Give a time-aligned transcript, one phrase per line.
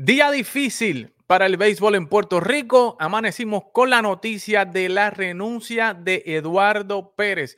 [0.00, 2.96] Día difícil para el béisbol en Puerto Rico.
[3.00, 7.56] Amanecimos con la noticia de la renuncia de Eduardo Pérez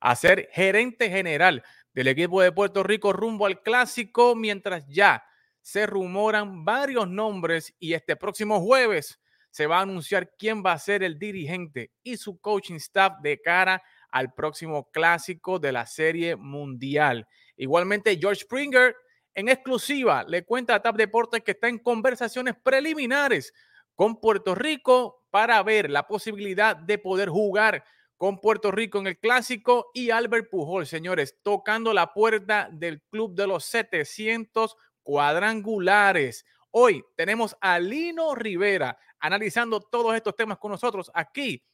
[0.00, 5.22] a ser gerente general del equipo de Puerto Rico rumbo al clásico, mientras ya
[5.60, 9.20] se rumoran varios nombres y este próximo jueves
[9.50, 13.38] se va a anunciar quién va a ser el dirigente y su coaching staff de
[13.42, 17.28] cara al próximo clásico de la Serie Mundial.
[17.54, 18.96] Igualmente, George Springer
[19.34, 23.52] en exclusiva le cuenta a TAP Deportes que está en conversaciones preliminares
[23.94, 27.84] con Puerto Rico para ver la posibilidad de poder jugar
[28.16, 33.34] con Puerto Rico en el clásico y Albert Pujol, señores, tocando la puerta del club
[33.34, 36.44] de los 700 cuadrangulares.
[36.70, 41.64] Hoy tenemos a Lino Rivera analizando todos estos temas con nosotros aquí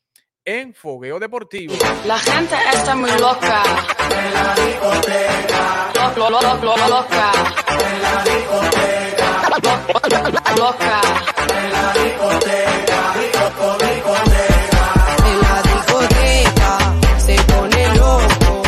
[0.48, 1.74] en Fogueo Deportivo.
[2.06, 3.62] La gente está muy loca.
[4.08, 5.92] En la discoteca.
[6.16, 7.32] Lo, lo, lo, lo, loca.
[7.68, 9.26] En la discoteca.
[10.56, 11.00] Loca.
[11.50, 12.98] En la discoteca.
[15.26, 18.62] En la discoteca se pone loco.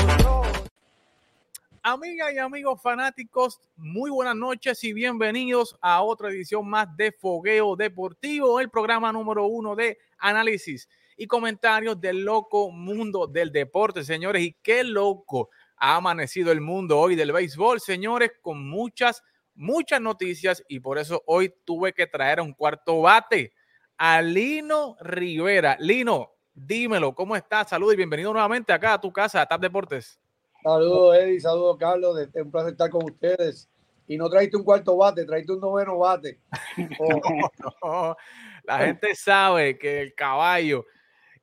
[1.83, 7.75] Amigas y amigos fanáticos, muy buenas noches y bienvenidos a otra edición más de Fogueo
[7.75, 10.87] Deportivo, el programa número uno de análisis
[11.21, 14.43] y comentarios del loco mundo del deporte, señores.
[14.43, 19.23] Y qué loco ha amanecido el mundo hoy del béisbol, señores, con muchas,
[19.55, 20.65] muchas noticias.
[20.67, 23.53] Y por eso hoy tuve que traer un cuarto bate
[23.99, 25.77] a Lino Rivera.
[25.79, 27.69] Lino, dímelo, ¿cómo estás?
[27.69, 30.19] Saludos y bienvenido nuevamente acá a tu casa, a TAP Deportes.
[30.63, 31.39] Saludos, Eddie.
[31.39, 32.19] Saludos, Carlos.
[32.19, 33.69] Es un placer estar con ustedes.
[34.07, 36.41] Y no traiste un cuarto bate, traiste un noveno bate.
[36.99, 38.17] Oh, No, no,
[38.65, 40.87] la gente sabe que el caballo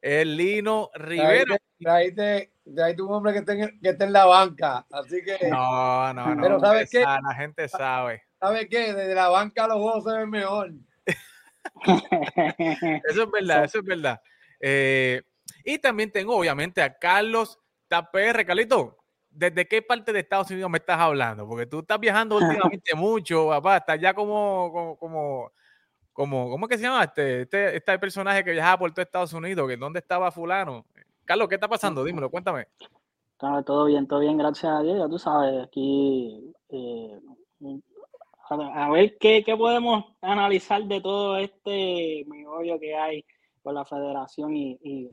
[0.08, 1.58] es Lino Rivera.
[1.80, 4.86] traíste, traíste, un hombre que esté, en, que esté en la banca.
[4.90, 6.42] Así que, No, no, no.
[6.42, 7.04] Pero ¿sabes la gente qué?
[7.04, 8.24] sabe, La gente sabe.
[8.40, 8.94] ¿sabes qué?
[8.94, 10.72] Desde la banca los juegos se ven mejor.
[13.10, 14.22] Eso es verdad, eso es verdad.
[14.60, 15.22] Eh,
[15.66, 18.46] y también tengo, obviamente, a Carlos Tapr.
[18.46, 18.98] Carlito,
[19.30, 21.48] ¿desde qué parte de Estados Unidos me estás hablando?
[21.48, 22.38] Porque tú estás viajando
[22.72, 23.78] últimamente mucho, papá.
[23.78, 25.52] Estás ya como, como, como,
[26.18, 29.68] como ¿cómo que se llama este, este, este personaje que viajaba por todo Estados Unidos?
[29.70, 30.84] Que ¿Dónde estaba fulano?
[31.26, 32.04] Carlos, ¿qué está pasando?
[32.04, 32.66] Dímelo, cuéntame.
[33.38, 34.98] Claro, todo bien, todo bien, gracias a Dios.
[34.98, 37.20] Ya tú sabes, aquí eh,
[38.50, 43.24] a, ver qué, qué podemos analizar de todo este meollo que hay
[43.62, 45.12] con la federación y, y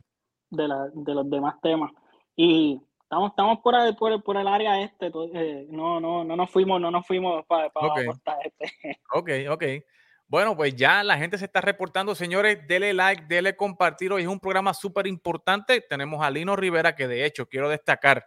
[0.49, 1.93] de, la- de los demás temas.
[2.35, 6.35] Y estamos, estamos por, ahí, por, el- por el área este, eh, no, no, no
[6.35, 7.99] nos fuimos, no nos fuimos para Ok.
[7.99, 8.99] la costa este.
[9.13, 9.65] Ok, ok.
[10.27, 12.67] Bueno, pues ya la gente se está reportando, señores.
[12.67, 14.13] Dele like, dele compartir.
[14.13, 15.81] Hoy es un programa súper importante.
[15.83, 18.27] Tenemos a Lino Rivera, que de hecho quiero destacar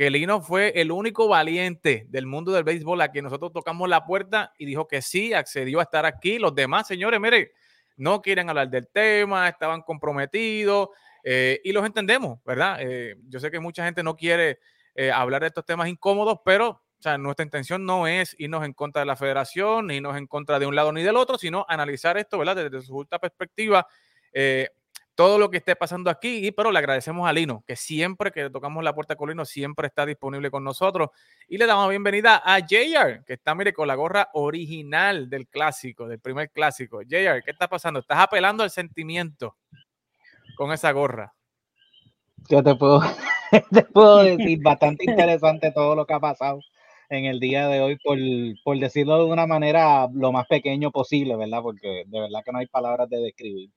[0.00, 4.06] que Lino fue el único valiente del mundo del béisbol a quien nosotros tocamos la
[4.06, 6.38] puerta y dijo que sí, accedió a estar aquí.
[6.38, 7.52] Los demás, señores, mire,
[7.96, 10.88] no quieren hablar del tema, estaban comprometidos
[11.22, 12.78] eh, y los entendemos, ¿verdad?
[12.80, 14.58] Eh, yo sé que mucha gente no quiere
[14.94, 18.74] eh, hablar de estos temas incómodos, pero o sea, nuestra intención no es irnos en
[18.74, 21.64] contra de la federación, ni irnos en contra de un lado ni del otro, sino
[21.66, 22.56] analizar esto, ¿verdad?
[22.56, 23.86] Desde su justa perspectiva,
[24.34, 24.68] eh,
[25.14, 26.46] todo lo que esté pasando aquí.
[26.46, 29.86] Y, pero le agradecemos a Lino, que siempre que tocamos la puerta con Lino, siempre
[29.86, 31.08] está disponible con nosotros.
[31.48, 35.48] Y le damos la bienvenida a JR, que está, mire, con la gorra original del
[35.48, 37.00] clásico, del primer clásico.
[37.00, 38.00] JR, ¿qué está pasando?
[38.00, 39.56] Estás apelando al sentimiento
[40.54, 41.32] con esa gorra.
[42.50, 43.00] Yo te puedo,
[43.72, 46.60] te puedo decir bastante interesante todo lo que ha pasado
[47.10, 48.16] en el día de hoy, por,
[48.64, 51.60] por decirlo de una manera lo más pequeño posible, ¿verdad?
[51.60, 53.68] Porque de verdad que no hay palabras de describir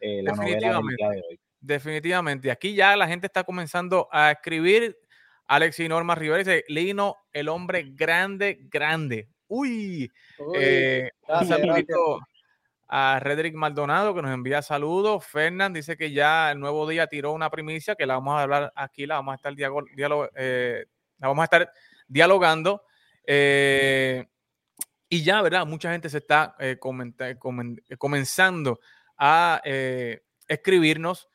[0.00, 1.04] eh, la novela del día Definitivamente.
[1.04, 1.40] de hoy.
[1.60, 2.50] Definitivamente.
[2.50, 4.96] Aquí ya la gente está comenzando a escribir.
[5.48, 9.28] Alex y Norma Rivera dice, Lino, el hombre grande, grande.
[9.48, 12.18] Uy, Uy, eh, un gracias, saludito
[12.88, 15.24] a Redrick Maldonado que nos envía saludos.
[15.26, 18.72] Fernán dice que ya el nuevo día tiró una primicia que la vamos a hablar
[18.76, 20.84] aquí, la vamos a estar, diálogo- eh,
[21.18, 21.70] la vamos a estar
[22.08, 22.84] dialogando.
[23.26, 24.26] Eh,
[25.08, 25.66] y ya, ¿verdad?
[25.66, 28.80] Mucha gente se está eh, eh, comenzando
[29.18, 29.60] a
[30.48, 31.28] escribirnos.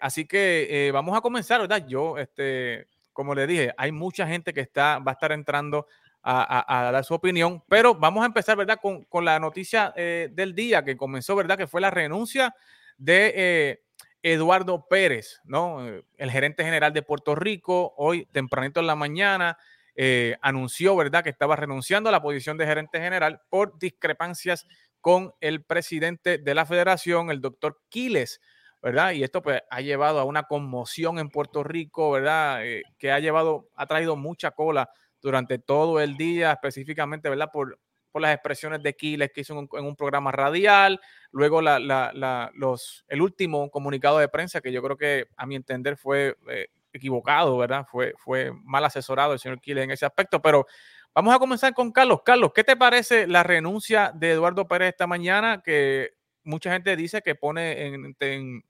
[0.00, 1.86] Así que vamos a comenzar, ¿verdad?
[1.86, 5.86] Yo, este, como le dije, hay mucha gente que está, va a estar entrando
[6.22, 8.78] a, dar su opinión, pero vamos a empezar, ¿verdad?
[8.80, 11.56] Con, con la noticia del día que comenzó, ¿verdad?
[11.56, 12.54] Que fue la renuncia
[12.98, 13.80] de
[14.22, 15.86] Eduardo Pérez, ¿no?
[16.16, 19.58] El gerente general de Puerto Rico, hoy tempranito en la mañana,
[19.96, 24.66] eh, anunció, ¿verdad?, que estaba renunciando a la posición de gerente general por discrepancias
[25.00, 28.40] con el presidente de la federación, el doctor Quiles,
[28.82, 29.12] ¿verdad?
[29.12, 32.66] Y esto pues ha llevado a una conmoción en Puerto Rico, ¿verdad?
[32.66, 37.50] Eh, que ha llevado, ha traído mucha cola durante todo el día, específicamente, ¿verdad?
[37.52, 37.78] Por,
[38.12, 41.00] por las expresiones de Quiles que hizo en un, en un programa radial,
[41.32, 45.46] luego la, la, la, los, el último comunicado de prensa que yo creo que a
[45.46, 47.86] mi entender fue eh, equivocado, ¿verdad?
[47.90, 50.66] Fue, fue mal asesorado el señor Quiles en ese aspecto, pero
[51.14, 52.20] vamos a comenzar con Carlos.
[52.24, 56.12] Carlos, ¿qué te parece la renuncia de Eduardo Pérez esta mañana que
[56.44, 58.64] mucha gente dice que pone en,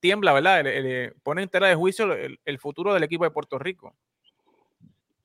[0.00, 0.66] tiembla, ¿verdad?
[0.66, 3.94] El, pone en tela de juicio el, el futuro del equipo de Puerto Rico.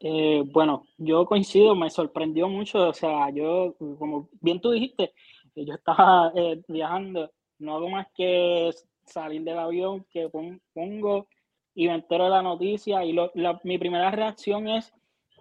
[0.03, 5.13] Eh, bueno, yo coincido, me sorprendió mucho, o sea, yo, como bien tú dijiste,
[5.55, 8.71] yo estaba eh, viajando, no hago más que
[9.05, 10.27] salir del avión, que
[10.73, 11.27] pongo
[11.73, 14.93] y me entero de la noticia y lo, la, mi primera reacción es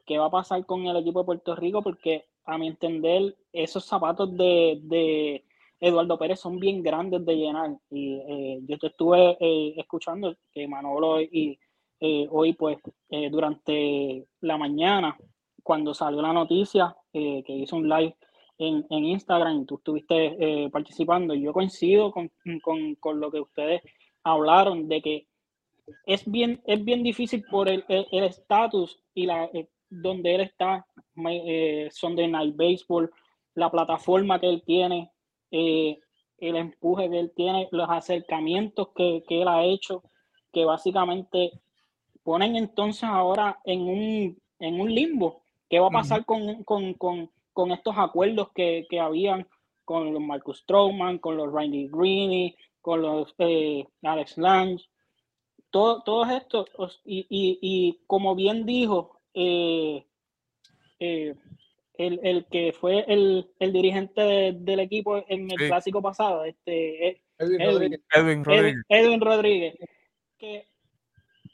[0.07, 3.85] qué va a pasar con el equipo de Puerto Rico, porque a mi entender esos
[3.85, 5.45] zapatos de, de
[5.79, 7.77] Eduardo Pérez son bien grandes de llenar.
[7.91, 11.59] Y eh, yo te estuve eh, escuchando que Manolo y
[12.01, 12.79] eh, hoy, pues,
[13.11, 15.17] eh, durante la mañana,
[15.63, 18.17] cuando salió la noticia, que hizo un live
[18.57, 22.31] en, en Instagram, tú estuviste participando, y yo coincido con,
[22.63, 23.83] con, con, lo que ustedes
[24.23, 25.27] hablaron, de que
[26.07, 29.49] es bien, es bien difícil por el estatus y la
[29.91, 30.87] donde él está,
[31.91, 33.11] Sunday Night Baseball,
[33.55, 35.11] la plataforma que él tiene,
[35.51, 40.03] el empuje que él tiene, los acercamientos que, que él ha hecho,
[40.53, 41.51] que básicamente
[42.23, 45.43] ponen entonces ahora en un, en un limbo.
[45.69, 46.65] ¿Qué va a pasar uh -huh.
[46.65, 49.47] con, con, con, estos acuerdos que, que, habían
[49.85, 54.85] con los Marcus Stroman, con los Randy Greeny, con los eh, Alex Lange?
[55.71, 56.69] Todo, todos estos,
[57.05, 60.05] y, y, y, como bien dijo eh,
[60.99, 61.35] eh,
[61.95, 65.67] el, el, que fue el, el dirigente de, del equipo en el sí.
[65.69, 68.01] clásico pasado, este, Edwin, Edwin, Rodríguez.
[68.13, 68.85] Edwin Rodríguez.
[68.89, 69.75] Edwin Rodríguez
[70.41, 70.67] que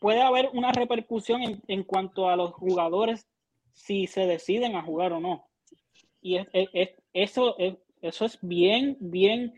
[0.00, 3.26] puede haber una repercusión en, en, cuanto a los jugadores
[3.72, 5.46] si se deciden a jugar o no.
[6.22, 7.56] Y es, es, es, eso,
[8.00, 9.52] eso es bien, bien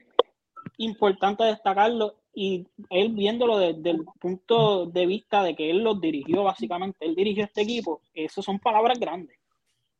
[0.78, 6.44] importante destacarlo y él viéndolo desde el punto de vista de que él los dirigió
[6.44, 9.38] básicamente, él dirigió este equipo, eso son palabras grandes.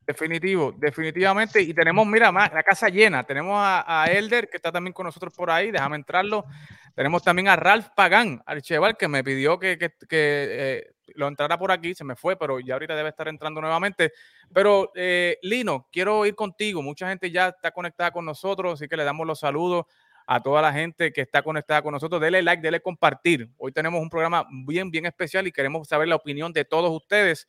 [0.09, 1.61] Definitivo, definitivamente.
[1.61, 3.25] Y tenemos, mira, más, la casa llena.
[3.25, 5.71] Tenemos a, a, Elder, que está también con nosotros por ahí.
[5.71, 6.47] Déjame entrarlo.
[6.95, 11.59] Tenemos también a Ralph Pagán, Archeval, que me pidió que, que, que eh, lo entrara
[11.59, 11.95] por aquí.
[11.95, 14.15] Se me fue, pero ya ahorita debe estar entrando nuevamente.
[14.51, 16.81] Pero, eh, Lino, quiero ir contigo.
[16.81, 19.85] Mucha gente ya está conectada con nosotros, así que le damos los saludos
[20.31, 22.21] a toda la gente que está conectada con nosotros.
[22.21, 23.49] Dele like, dele compartir.
[23.57, 27.49] Hoy tenemos un programa bien, bien especial y queremos saber la opinión de todos ustedes.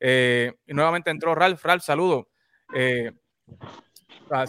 [0.00, 1.64] Eh, nuevamente entró Ralph.
[1.64, 2.26] Ralph, saludos.
[2.74, 3.12] Eh,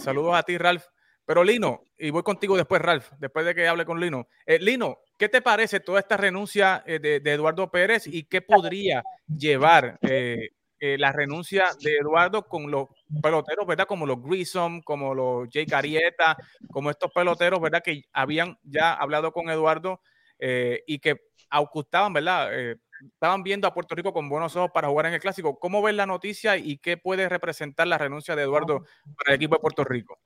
[0.00, 0.86] saludos a ti, Ralph.
[1.24, 4.26] Pero Lino, y voy contigo después, Ralph, después de que hable con Lino.
[4.44, 9.04] Eh, Lino, ¿qué te parece toda esta renuncia de, de, Eduardo Pérez y qué podría
[9.28, 10.00] llevar
[10.80, 12.88] eh, la renuncia de Eduardo con los
[13.22, 13.86] peloteros, ¿verdad?
[13.86, 16.36] Como los Grissom, como los Jake Arieta,
[16.70, 17.82] como estos peloteros, ¿verdad?
[17.82, 20.00] Que habían ya hablado con Eduardo
[20.40, 21.16] y que
[21.50, 22.48] ocultaban, ¿verdad?
[23.14, 25.58] estaban viendo a Puerto Rico con buenos ojos para jugar en el clásico.
[25.58, 28.84] ¿Cómo ves la noticia y qué puede representar la renuncia de Eduardo
[29.16, 30.18] para el equipo de Puerto Rico?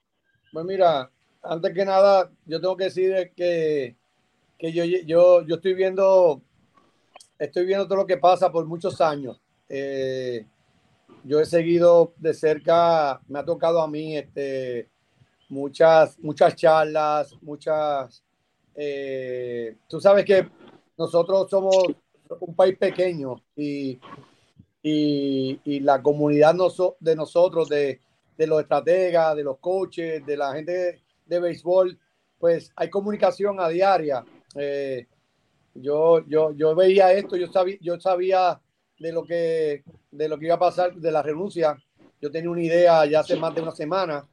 [0.52, 1.10] Pues mira,
[1.42, 3.96] antes que nada, yo tengo que decir que,
[4.58, 6.42] que yo, yo, yo estoy viendo
[7.38, 9.41] estoy viendo todo lo que pasa por muchos años.
[9.74, 10.44] Eh,
[11.24, 14.90] yo he seguido de cerca, me ha tocado a mí este,
[15.48, 18.22] muchas, muchas charlas, muchas...
[18.74, 20.46] Eh, tú sabes que
[20.98, 21.74] nosotros somos
[22.40, 23.98] un país pequeño y,
[24.82, 26.54] y, la comunidad
[27.00, 28.00] de nosotros, de,
[28.36, 31.98] de, los estrategas, de los coaches, de la gente de, de béisbol,
[32.38, 34.22] pues hay comunicación a diaria.
[34.54, 35.06] Eh,
[35.74, 38.60] yo, yo, yo veía esto, yo sabía, yo sabía
[39.02, 41.76] de lo que de lo que iba a pasar de la renuncia.
[42.20, 44.26] Yo tenía una idea ya hace más de una semana.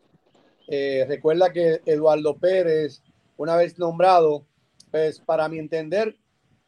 [0.67, 3.01] Eh, recuerda que Eduardo Pérez,
[3.37, 4.45] una vez nombrado,
[4.91, 6.15] pues para mi entender,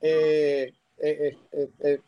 [0.02, 2.00] eh, eh,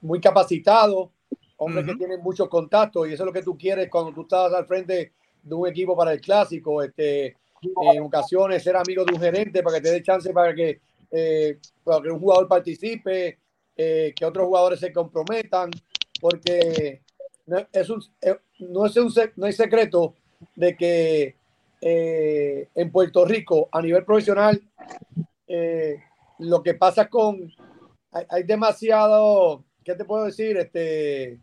[0.00, 1.12] muy capacitado,
[1.58, 1.90] hombre uh -huh.
[1.90, 4.66] que tiene muchos contactos y eso es lo que tú quieres cuando tú estás al
[4.66, 6.82] frente de un equipo para el clásico.
[6.82, 10.80] Este, en ocasiones ser amigo de un gerente para que te dé chance para que,
[11.84, 13.38] para que un jugador participe,
[13.76, 15.70] eh, que otros jugadores se comprometan,
[16.20, 17.02] porque
[17.46, 18.02] no es un,
[18.58, 20.14] no es un no hay secreto
[20.54, 21.36] de que
[21.80, 24.60] eh, en Puerto Rico, a nivel profesional,
[25.48, 25.96] eh,
[26.38, 27.52] lo que pasa con
[28.12, 30.56] hay, hay, demasiado, ¿qué te puedo decir?
[30.56, 31.38] Este,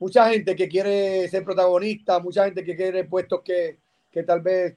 [0.00, 3.78] mucha gente que quiere ser protagonista, mucha gente que quiere puestos que,
[4.10, 4.76] que tal vez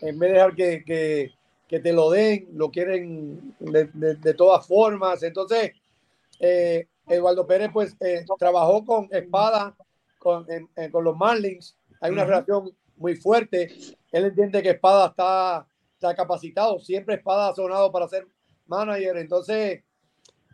[0.00, 1.32] en vez de dejar que, que,
[1.68, 5.22] que te lo den, lo quieren de, de, de todas formas.
[5.22, 5.72] Entonces,
[6.40, 9.74] eh, Eduardo Pérez pues eh, trabajó con Espada,
[10.18, 11.76] con, en, en, con los Marlins.
[12.00, 12.28] Hay una uh -huh.
[12.28, 13.70] relación muy fuerte.
[14.12, 16.78] Él entiende que Espada está, está capacitado.
[16.80, 18.26] Siempre Espada ha sonado para ser
[18.66, 19.16] manager.
[19.16, 19.82] Entonces,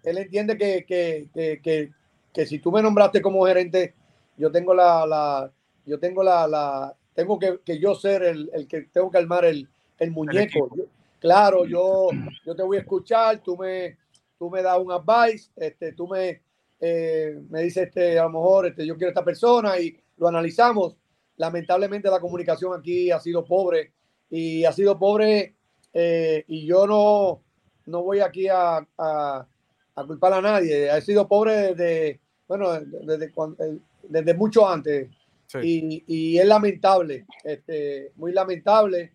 [0.03, 1.91] él entiende que, que, que, que,
[2.33, 3.95] que si tú me nombraste como gerente,
[4.37, 5.51] yo tengo la, la
[5.87, 9.45] yo tengo la, la tengo que, que yo ser el, el, que tengo que armar
[9.45, 10.69] el, el muñeco.
[10.77, 10.85] Yo,
[11.21, 12.09] claro, yo,
[12.45, 13.97] yo te voy a escuchar, tú me,
[14.45, 16.43] tú me das un advice, este, tú me,
[16.79, 20.99] eh, me dices, este, a lo mejor este, yo quiero esta persona y lo analizamos.
[21.39, 23.95] Lamentablemente la comunicación aquí ha sido pobre
[24.29, 25.57] y ha sido pobre
[25.95, 27.43] eh, y yo no,
[27.87, 29.49] no voy aquí a, a,
[29.95, 30.91] a, culpar a nadie.
[30.91, 35.09] Ha sido pobre desde, bueno, desde, desde, desde mucho antes.
[35.47, 35.59] Sí.
[35.63, 39.15] Y, y, es lamentable, este, muy lamentable.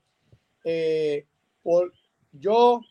[0.63, 1.27] Eh,
[1.61, 1.93] por,
[2.31, 2.81] yo,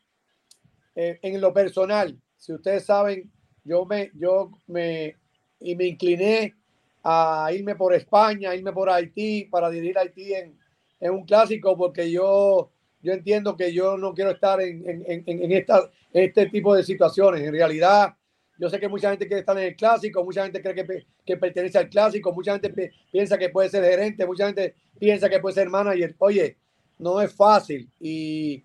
[0.95, 3.29] eh, en lo personal, si ustedes saben,
[3.63, 5.15] yo me, yo me,
[5.59, 6.55] y me incliné
[7.03, 10.57] a irme por España, irme por Haití, para dirigir Haití en,
[10.99, 15.51] en un clásico, porque yo, yo entiendo que yo no quiero estar en, en, en,
[15.51, 17.41] esta, este tipo de situaciones.
[17.41, 18.15] En realidad,
[18.57, 21.37] yo sé que mucha gente quiere estar en el clásico, mucha gente cree que, que
[21.37, 25.55] pertenece al clásico, mucha gente piensa que puede ser gerente, mucha gente piensa que puede
[25.55, 26.15] ser manager.
[26.19, 26.57] Oye,
[26.97, 27.89] no es fácil.
[27.99, 28.63] Y,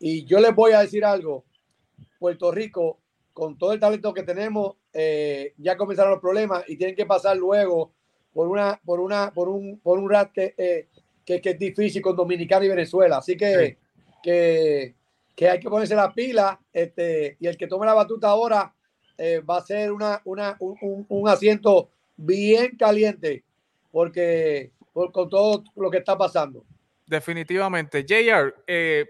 [0.00, 1.44] y yo les voy a decir algo.
[2.18, 3.00] Puerto Rico,
[3.34, 7.36] con todo el talento que tenemos, eh, ya comenzaron los problemas y tienen que pasar
[7.36, 7.92] luego
[8.32, 10.88] por una, por una, por un, por un rat que, eh,
[11.24, 13.18] que, que, es difícil con Dominicana y Venezuela.
[13.18, 13.76] Así que, sí.
[14.22, 14.94] que,
[15.34, 18.72] que, hay que ponerse la pila, este, y el que tome la batuta ahora
[19.18, 23.42] eh, va a ser una, una, un, un, asiento bien caliente,
[23.90, 26.64] porque por, con todo lo que está pasando.
[27.06, 28.04] Definitivamente.
[28.04, 29.06] JR, eh,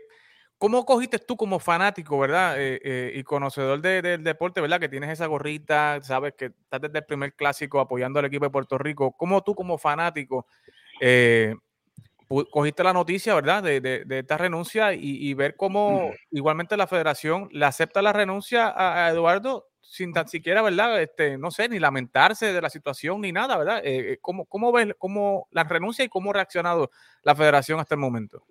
[0.65, 2.59] ¿cómo cogiste tú como fanático, verdad?
[2.59, 4.81] Eh, eh, y conocedor de, de, del deporte, ¿verdad?
[4.81, 8.51] Que tienes esa gorrita, sabes que estás desde el primer clásico apoyando al equipo de
[8.51, 9.13] Puerto Rico.
[9.13, 10.47] ¿Cómo tú como fanático
[11.03, 11.55] eh,
[12.51, 13.63] cogiste la noticia, ¿verdad?
[13.63, 18.15] De, de, de esta renuncia y, y, ver cómo igualmente la federación le acepta la
[18.15, 21.03] renuncia a, a Eduardo sin tan siquiera, ¿verdad?
[21.03, 23.83] Este, no sé, ni lamentarse de la situación ni nada, ¿verdad?
[24.23, 26.91] ¿cómo, ¿Cómo ves cómo la renuncia y cómo ha reaccionado
[27.23, 28.47] la federación hasta el momento?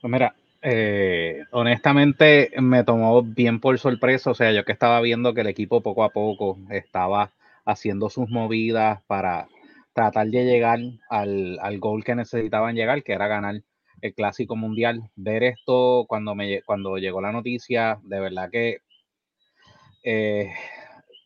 [0.00, 0.32] Pues mira,
[0.68, 5.46] eh, honestamente me tomó bien por sorpresa, o sea, yo que estaba viendo que el
[5.46, 7.30] equipo poco a poco estaba
[7.64, 9.46] haciendo sus movidas para
[9.92, 13.62] tratar de llegar al, al gol que necesitaban llegar, que era ganar
[14.02, 15.08] el clásico mundial.
[15.14, 18.78] Ver esto cuando me cuando llegó la noticia, de verdad que
[20.02, 20.50] eh,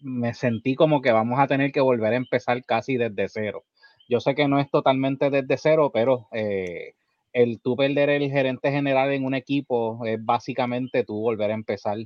[0.03, 3.65] me sentí como que vamos a tener que volver a empezar casi desde cero.
[4.07, 6.95] Yo sé que no es totalmente desde cero, pero eh,
[7.33, 11.99] el tú perder el gerente general en un equipo es básicamente tú volver a empezar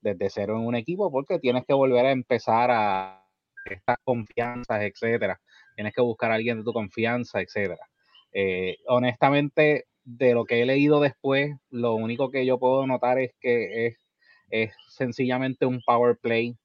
[0.00, 3.24] desde cero en un equipo porque tienes que volver a empezar a
[3.64, 5.40] estas confianzas, etcétera.
[5.74, 7.86] Tienes que buscar a alguien de tu confianza, etcétera.
[8.32, 13.32] Eh, honestamente, de lo que he leído después, lo único que yo puedo notar es
[13.40, 14.04] que es
[14.50, 16.56] es sencillamente un power play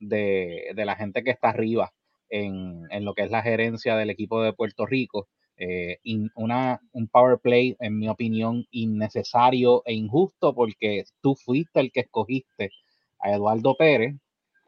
[0.00, 1.92] de, de la gente que está arriba
[2.28, 5.28] en, en, lo que es la gerencia del equipo de Puerto Rico.
[5.58, 11.80] Eh, in, una, un power play, en mi opinión, innecesario e injusto porque tú fuiste
[11.80, 12.70] el que escogiste
[13.20, 14.14] a Eduardo Pérez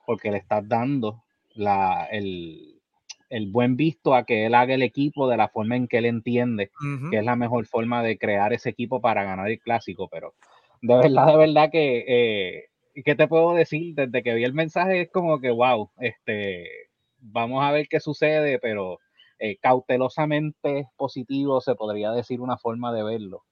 [0.06, 2.80] porque le estás dando la, el,
[3.28, 6.06] el buen visto a que él haga el equipo de la forma en que él
[6.06, 7.10] entiende uh -huh.
[7.10, 10.34] que es la mejor forma de crear ese equipo para ganar el clásico, pero
[10.80, 12.64] de verdad, de verdad que, eh,
[13.04, 13.94] ¿qué te puedo decir?
[13.94, 16.68] Desde que vi el mensaje es como que, wow, este,
[17.18, 18.98] vamos a ver qué sucede, pero
[19.38, 23.44] eh, cautelosamente positivo se podría decir una forma de verlo.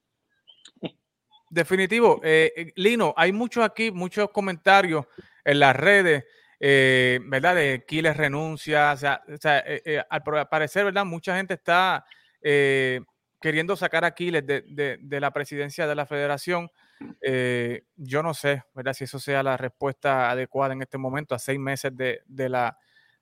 [1.49, 2.19] Definitivo.
[2.23, 5.05] Eh, Lino, hay muchos aquí, muchos comentarios
[5.45, 6.25] en las redes,
[6.59, 7.55] eh, ¿verdad?
[7.55, 9.23] De Quiles renuncia, o sea,
[10.09, 11.05] al parecer, ¿verdad?
[11.05, 12.05] Mucha gente está
[13.39, 16.69] queriendo sacar a Quiles de, de, de la presidencia de la federación.
[17.21, 18.93] Eh, yo no sé, ¿verdad?
[18.93, 22.77] Si eso sea la respuesta adecuada en este momento, a seis meses de, de, la,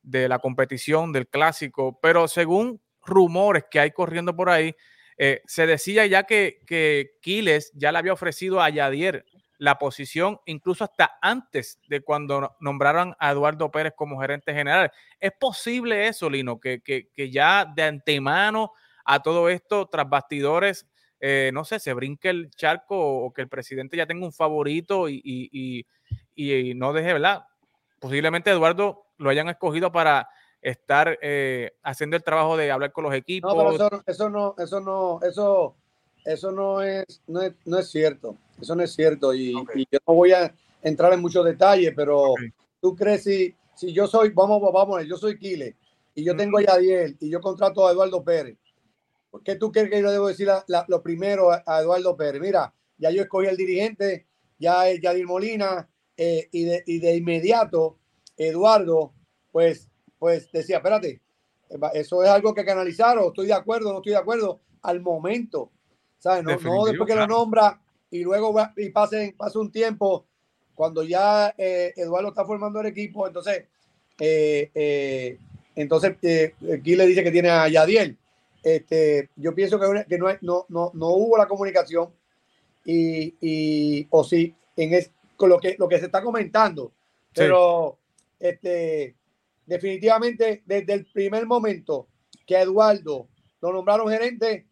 [0.05, 4.75] de la competición, del clásico, pero según rumores que hay corriendo por ahí,
[5.17, 9.25] eh, se decía ya que, que Quiles ya le había ofrecido a Yadier
[9.57, 14.91] la posición incluso hasta antes de cuando nombraron a Eduardo Pérez como gerente general.
[15.19, 16.59] ¿Es posible eso, Lino?
[16.59, 18.71] Que, que, que ya de antemano
[19.05, 20.87] a todo esto, tras bastidores,
[21.21, 25.07] eh, no sé, se brinque el charco o que el presidente ya tenga un favorito
[25.07, 25.85] y, y,
[26.35, 27.45] y, y no deje, ¿verdad?
[27.99, 30.27] Posiblemente Eduardo lo hayan escogido para
[30.61, 33.53] estar eh, haciendo el trabajo de hablar con los equipos.
[33.53, 35.75] No, pero eso, eso no, eso no, eso,
[36.23, 38.37] eso no es, no es, no es cierto.
[38.59, 39.33] Eso no es cierto.
[39.33, 39.83] Y, okay.
[39.83, 42.49] y, yo no voy a entrar en muchos detalles, pero okay.
[42.81, 45.75] tú crees si, si yo soy, vamos, vamos, yo soy Kile
[46.13, 48.57] y yo tengo a Yadiel y yo contrato a Eduardo Pérez
[49.43, 52.41] ¿qué tú crees que yo debo decir la- la- lo primero a, a Eduardo Pérez?
[52.41, 57.17] Mira, ya yo escogí al dirigente, ya es Yadir Molina, eh, y, de, y de
[57.17, 57.97] inmediato,
[58.37, 59.13] Eduardo,
[59.51, 59.89] pues,
[60.19, 61.21] pues decía, espérate,
[61.69, 64.17] eh, eso es algo que hay que analizar, o estoy de acuerdo, no estoy de
[64.19, 65.71] acuerdo, al momento,
[66.19, 66.43] ¿sabes?
[66.43, 70.25] No, no después que lo nombra y luego va- y pase, pase un tiempo,
[70.73, 73.65] cuando ya eh, Eduardo está formando el equipo, entonces,
[74.19, 75.37] eh, eh,
[75.75, 76.15] entonces
[76.73, 78.17] aquí le dice que tiene a Yadiel.
[78.63, 82.09] Este, yo pienso que, que no, hay- no, no, no hubo la comunicación
[82.83, 86.91] y, y o sí, en es, con lo que, lo que se está comentando,
[87.33, 87.97] pero
[88.49, 89.15] este,
[89.65, 92.07] definitivamente desde el primer momento
[92.45, 93.27] que a Eduardo
[93.61, 94.67] lo nombraron gerente,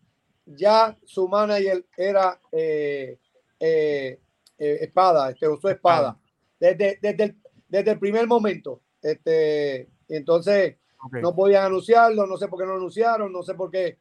[0.46, 3.18] ya su manager era eh,
[3.60, 4.20] eh,
[4.58, 6.20] eh, Espada, este, Josué Espada,
[6.60, 7.36] desde, desde, el,
[7.70, 8.82] desde el primer momento.
[9.02, 10.76] Este, entonces,
[11.22, 13.98] no podían anunciarlo, no sé por qué no lo anunciaron, no sé por qué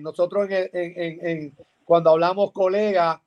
[0.00, 3.22] nosotros en, el- en- en- en- cuando hablamos colega,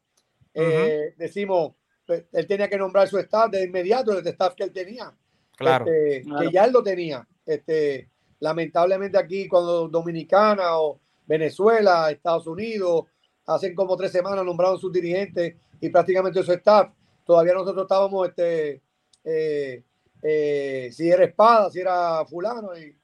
[1.18, 1.74] decimos,
[2.06, 5.14] pues, él tenía que nombrar su staff de inmediato, el staff que él tenía,
[5.58, 5.86] Claro.
[5.88, 6.46] este, Claro.
[6.48, 7.28] que ya él lo tenía.
[7.46, 8.10] Este,
[8.40, 13.06] lamentablemente aquí cuando Dominicana o Venezuela, Estados Unidos,
[13.46, 16.92] hacen como tres semanas nombraron sus dirigentes y prácticamente su staff,
[17.26, 18.82] todavía nosotros estábamos este,
[19.24, 19.84] eh,
[20.22, 22.78] eh, si era espada, si era fulano.
[22.78, 22.96] Y,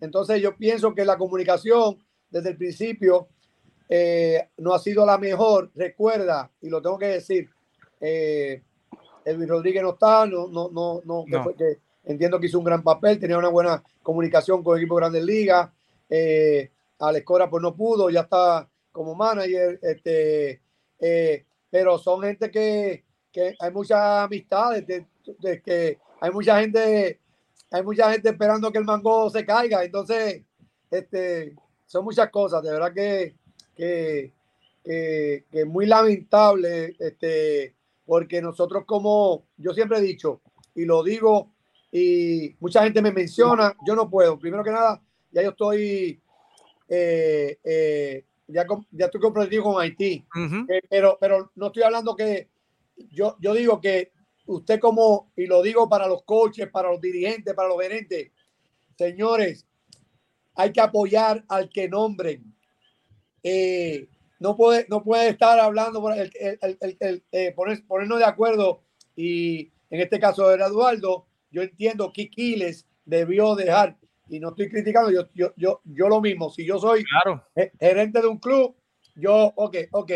[0.00, 1.98] entonces yo pienso que la comunicación
[2.30, 3.28] desde el principio
[3.88, 5.70] eh, no ha sido la mejor.
[5.74, 7.48] Recuerda, y lo tengo que decir,
[8.00, 8.62] eh,
[9.24, 11.42] Edwin Rodríguez no está, no, no, no, no, que No.
[11.44, 14.94] fue- que entiendo que hizo un gran papel, tenía una buena comunicación con el equipo
[14.94, 15.70] de Grandes Ligas.
[16.08, 16.70] Eh,
[17.00, 20.62] Alex Cora pues no pudo, ya está como manager, este,
[20.98, 25.06] eh, pero son gente que, que hay muchas amistades, de,
[25.62, 27.20] que hay mucha gente,
[27.70, 30.42] hay mucha gente esperando que el mango se caiga, entonces,
[30.90, 33.34] este, son muchas cosas, de verdad que,
[33.74, 34.32] que,
[34.82, 37.74] que, que muy lamentable, este,
[38.06, 40.40] porque nosotros como, yo siempre he dicho,
[40.74, 41.50] y lo digo,
[41.92, 46.20] y mucha gente me menciona, yo no puedo, primero que nada, ya yo estoy,
[46.88, 50.24] eh, eh, ya, ya estoy comprometido con Haití,
[50.70, 52.48] eh, pero, pero no estoy hablando que
[53.10, 54.12] yo, yo digo que
[54.46, 58.30] usted como, y lo digo para los coaches, para los dirigentes, para los gerentes,
[58.96, 59.66] señores,
[60.54, 62.54] hay que apoyar al que nombren.
[63.42, 64.08] Eh,
[64.40, 68.82] no, puede, no puede estar hablando, por el, el- poner- ponernos de acuerdo
[69.14, 73.96] y en este caso era Eduardo, yo entiendo que Quiles debió dejar,
[74.28, 77.44] y no estoy criticando, yo, yo, yo, yo lo mismo, si yo soy Claro.
[77.54, 78.74] ge- gerente de un club,
[79.14, 80.12] yo, ok, ok,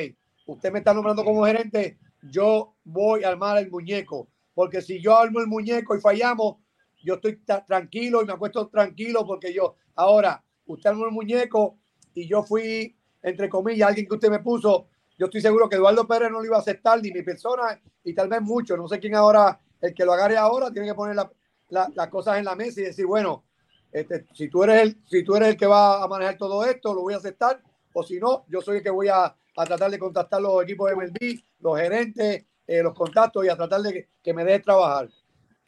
[0.47, 5.17] usted me está nombrando como gerente, yo voy a armar el muñeco, porque si yo
[5.17, 6.57] armo el muñeco y fallamos,
[7.03, 11.79] yo estoy tranquilo y me acuesto tranquilo porque yo, ahora, usted armó el muñeco
[12.13, 14.89] y yo fui, entre comillas, alguien que usted me puso,
[15.19, 18.13] yo estoy seguro que Eduardo Pérez no lo iba a aceptar, ni mi persona, y
[18.15, 21.17] tal vez mucho, no sé quién ahora, el que lo agarre ahora, tiene que poner
[21.17, 21.31] la-
[21.69, 23.45] la- las cosas en la mesa y decir, bueno,
[23.93, 26.95] este, si, tú eres el, si tú eres el que va a manejar todo esto,
[26.95, 27.61] lo voy a aceptar,
[27.93, 30.89] o si no, yo soy el que voy a, a tratar de contactar los equipos
[30.89, 34.61] de MLB, los gerentes, eh, los contactos y a tratar de que, que me deje
[34.61, 35.09] trabajar.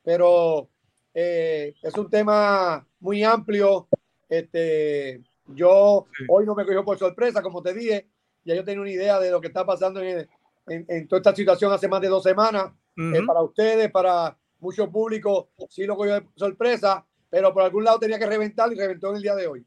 [0.05, 0.69] Pero
[1.15, 3.89] eh, es un tema muy amplio.
[4.29, 6.25] Este, yo Sí.
[6.29, 8.09] hoy no me cogió por sorpresa, como te dije,
[8.45, 10.29] ya yo tenía una idea de lo que está pasando en,
[10.69, 12.73] en- en toda esta situación hace más de dos semanas.
[12.97, 17.99] Eh, para ustedes, para mucho público, sí lo cogió de sorpresa, pero por algún lado
[17.99, 19.67] tenía que reventar y reventó en el día de hoy.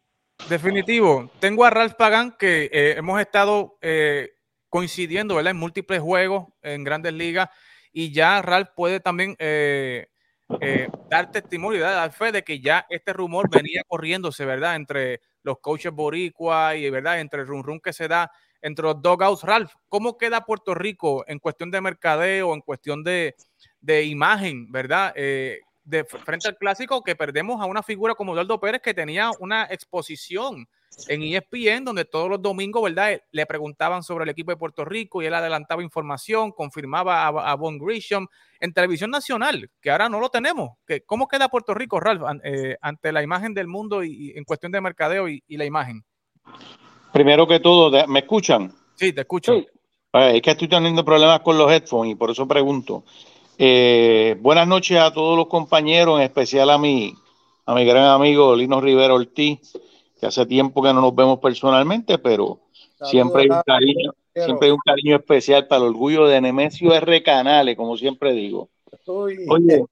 [0.49, 1.31] Definitivo.
[1.39, 4.33] Tengo a Ralph Pagan que eh, hemos estado eh,
[4.69, 5.51] coincidiendo ¿verdad?
[5.51, 7.49] en múltiples juegos en grandes ligas
[7.91, 10.07] y ya Ralph puede también eh,
[11.09, 14.75] dar testimonio y dar fe de que ya este rumor venía corriéndose, ¿verdad?
[14.75, 17.19] Entre los coaches boricua y, ¿verdad?
[17.19, 18.31] Entre el rum rum que se da
[18.65, 19.43] entre los dogouts.
[19.43, 23.35] Ralph, ¿cómo queda Puerto Rico en cuestión de mercadeo, en cuestión de,
[23.79, 25.13] de imagen, ¿verdad?
[25.15, 29.29] Eh, de frente al clásico que perdemos a una figura como Eduardo Pérez que tenía
[29.39, 30.67] una exposición
[31.09, 33.21] en ESPN donde todos los domingos, ¿verdad?
[33.31, 37.55] Le preguntaban sobre el equipo de Puerto Rico y él adelantaba información, confirmaba a, a
[37.55, 38.25] Von Grisham
[38.59, 40.71] en televisión nacional, que ahora no lo tenemos.
[40.87, 44.43] ¿Qué- ¿Cómo queda Puerto Rico, Ralph, eh, ante la imagen del mundo y, y en
[44.45, 46.03] cuestión de mercadeo y, y la imagen?
[47.15, 48.73] Primero que todo, ¿me escuchan?
[48.95, 49.53] Sí, te escucho.
[49.53, 49.65] Sí.
[50.11, 53.05] Eh, Es que estoy teniendo problemas con los headphones y por eso pregunto.
[53.57, 57.13] Eh, buenas noches a todos los compañeros, en especial a mi,
[57.67, 59.77] a mi gran amigo Lino Rivera Ortiz,
[60.19, 62.59] que hace tiempo que no nos vemos personalmente, pero
[63.09, 67.23] siempre hay un cariño, siempre hay un cariño especial para el orgullo de Nemesio R.
[67.23, 68.67] Canales, como siempre digo.
[68.91, 69.85] estoy- Oye,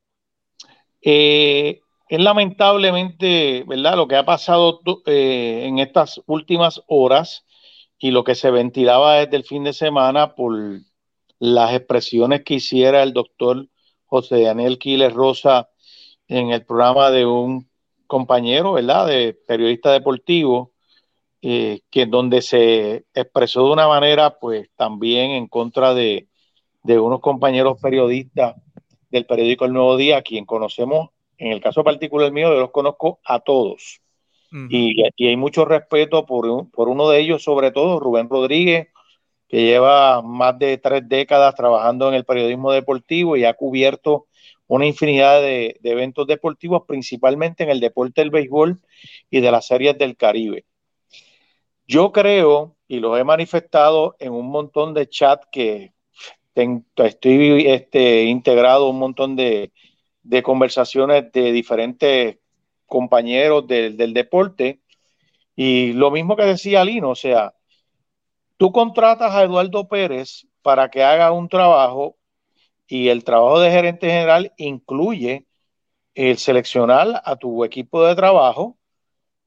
[1.01, 3.95] eh, es lamentablemente, ¿verdad?
[3.95, 7.45] Lo que ha pasado eh, en estas últimas horas
[7.97, 10.81] y lo que se ventilaba desde el fin de semana por
[11.39, 13.67] las expresiones que hiciera el doctor
[14.05, 15.69] José Daniel Quiles Rosa
[16.27, 17.69] en el programa de un
[18.07, 20.71] compañero, ¿verdad?, de periodista deportivo,
[21.41, 26.27] eh, que donde se expresó de una manera, pues también en contra de,
[26.83, 28.55] de unos compañeros periodistas
[29.09, 31.09] del periódico El Nuevo Día, a quien conocemos,
[31.43, 33.99] en el caso particular mío, yo los conozco a todos.
[34.69, 38.88] y, y, hay mucho respeto por, por uno de ellos, sobre todo Rubén Rodríguez,
[39.49, 44.27] que lleva más de tres décadas trabajando en el periodismo deportivo y ha cubierto
[44.67, 48.79] una infinidad de, de, eventos deportivos, principalmente en el deporte del béisbol
[49.29, 50.65] y de las series del Caribe.
[51.88, 55.91] Yo creo, y lo he manifestado en un montón de chats que
[56.56, 59.71] estoy este, integrado, un montón de,
[60.23, 62.38] de, conversaciones de diferentes
[62.86, 64.81] compañeros del, del deporte,
[65.55, 67.53] y lo mismo que decía Lino, o sea,
[68.57, 72.17] tú contratas a Eduardo Pérez para que haga un trabajo
[72.88, 75.47] y el trabajo de gerente general incluye
[76.15, 78.77] el seleccionar a tu equipo de trabajo.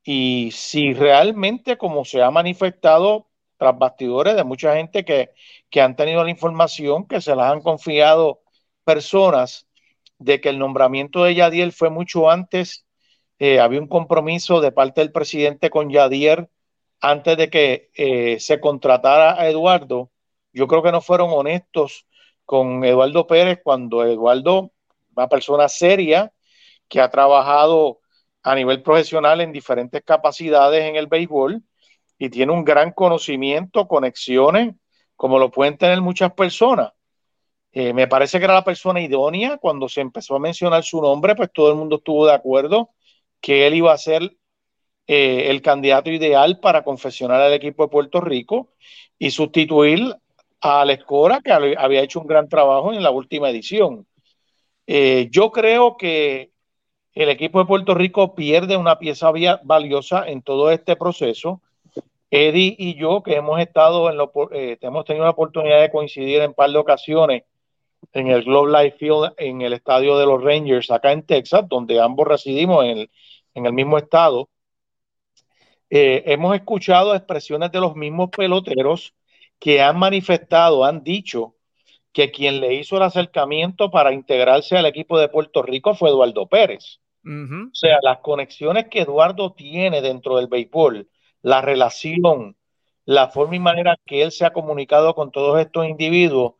[0.05, 5.31] Y si realmente, como se ha manifestado tras bastidores de mucha gente que,
[5.71, 8.43] que han tenido la información, que se las han confiado
[8.85, 9.66] personas
[10.19, 12.87] de que el nombramiento de Yadier fue mucho antes,
[13.39, 16.49] eh, había un compromiso de parte del presidente con Yadier
[17.01, 20.11] antes de que eh, se contratara a Eduardo.
[20.53, 22.07] Yo creo que no fueron honestos
[22.45, 24.73] con Eduardo Pérez cuando Eduardo,
[25.15, 26.33] una persona seria
[26.89, 28.01] que ha trabajado
[28.43, 31.63] a nivel profesional en diferentes capacidades en el béisbol
[32.19, 34.75] y tiene un gran conocimiento, conexiones,
[35.17, 36.93] como lo pueden tener muchas personas.
[37.79, 41.37] Eh, me parece que era la persona idónea cuando se empezó a mencionar su nombre,
[41.37, 42.89] pues todo el mundo estuvo de acuerdo
[43.39, 44.35] que él iba a ser
[45.07, 48.71] eh, el candidato ideal para confesionar al equipo de Puerto Rico
[49.19, 50.17] y sustituir
[50.63, 51.05] a Alex
[51.45, 54.07] que había hecho un gran trabajo en la última edición.
[54.87, 56.53] Eh, yo creo que
[57.13, 59.31] el equipo de Puerto Rico pierde una pieza
[59.65, 61.61] valiosa en todo este proceso.
[62.31, 66.41] Eddie y yo, que hemos estado en lo, eh, hemos tenido la oportunidad de coincidir
[66.41, 67.43] en un par de ocasiones
[68.13, 72.01] en el Globe Life Field, en el estadio de los Rangers, acá en Texas, donde
[72.01, 73.11] ambos residimos en el,
[73.55, 74.49] en el mismo estado.
[75.91, 79.15] Eh, hemos escuchado expresiones de los mismos peloteros
[79.59, 81.55] que han manifestado, han dicho
[82.13, 86.47] que quien le hizo el acercamiento para integrarse al equipo de Puerto Rico fue Eduardo
[86.47, 87.01] Pérez.
[87.25, 91.09] O sea, las conexiones que Eduardo tiene dentro del béisbol,
[91.43, 92.57] la relación,
[93.05, 96.55] la forma y manera que él se ha comunicado con todos estos individuos,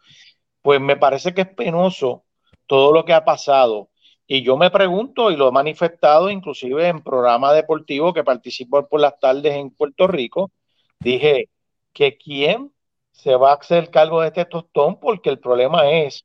[0.67, 2.25] pues me parece que es penoso
[2.67, 3.89] todo lo que ha pasado.
[4.27, 9.01] Y yo me pregunto, y lo he manifestado inclusive en programa deportivo que participo por
[9.01, 10.51] las tardes en Puerto Rico,
[10.99, 11.51] dije
[11.93, 12.73] que quién
[13.13, 16.25] se va a hacer cargo de este tostón porque el problema es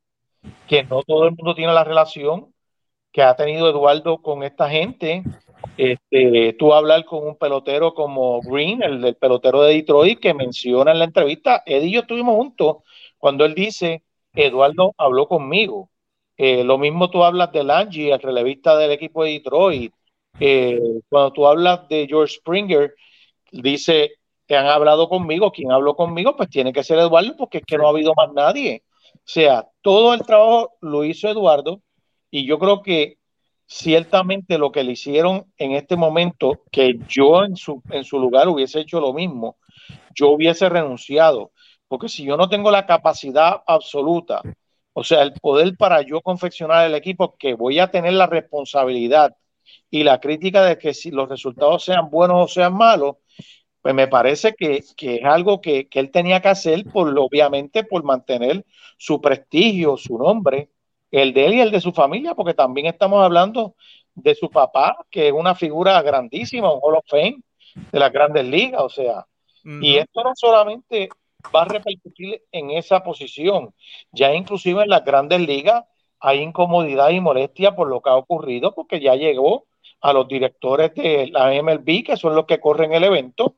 [0.66, 2.52] que no todo el mundo tiene la relación
[3.12, 5.22] que ha tenido Eduardo con esta gente.
[5.76, 10.90] Este, tú hablar con un pelotero como Green, el del pelotero de Detroit, que menciona
[10.90, 12.78] en la entrevista, Eddie y yo estuvimos juntos
[13.18, 14.02] cuando él dice,
[14.34, 15.90] Eduardo habló conmigo.
[16.36, 19.94] Eh, lo mismo tú hablas de Lange, el relevista del equipo de Detroit.
[20.40, 22.94] Eh, cuando tú hablas de George Springer,
[23.50, 24.12] dice
[24.46, 25.52] que han hablado conmigo.
[25.52, 28.32] Quien habló conmigo, pues tiene que ser Eduardo, porque es que no ha habido más
[28.32, 28.82] nadie.
[29.14, 31.80] O sea, todo el trabajo lo hizo Eduardo
[32.30, 33.18] y yo creo que
[33.66, 38.48] ciertamente lo que le hicieron en este momento, que yo en su, en su lugar
[38.48, 39.56] hubiese hecho lo mismo,
[40.14, 41.52] yo hubiese renunciado,
[41.92, 44.40] porque si yo no tengo la capacidad absoluta,
[44.94, 49.36] o sea, el poder para yo confeccionar el equipo, que voy a tener la responsabilidad
[49.90, 53.16] y la crítica de que si los resultados sean buenos o sean malos,
[53.82, 57.84] pues me parece que, que es algo que, que, él tenía que hacer, por, obviamente,
[57.84, 58.64] por mantener
[58.96, 60.70] su prestigio, su nombre,
[61.10, 63.74] el de él y el de su familia, porque también estamos hablando
[64.14, 67.42] de su papá, que es una figura grandísima, un Hall of Fame
[67.92, 69.84] de las grandes ligas, o sea, uh -huh.
[69.84, 71.10] y esto no solamente
[71.54, 73.74] va a repercutir en esa posición,
[74.12, 75.84] ya inclusive en las grandes ligas
[76.20, 79.66] hay incomodidad y molestia por lo que ha ocurrido, porque ya llegó
[80.00, 83.56] a los directores de la MLB, que son los que corren el evento,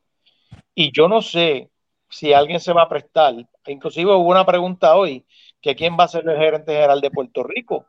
[0.73, 1.69] y yo no sé
[2.09, 3.35] si alguien se va a prestar,
[3.67, 5.25] inclusive hubo una pregunta hoy,
[5.61, 7.87] que quién va a ser el gerente general de Puerto Rico.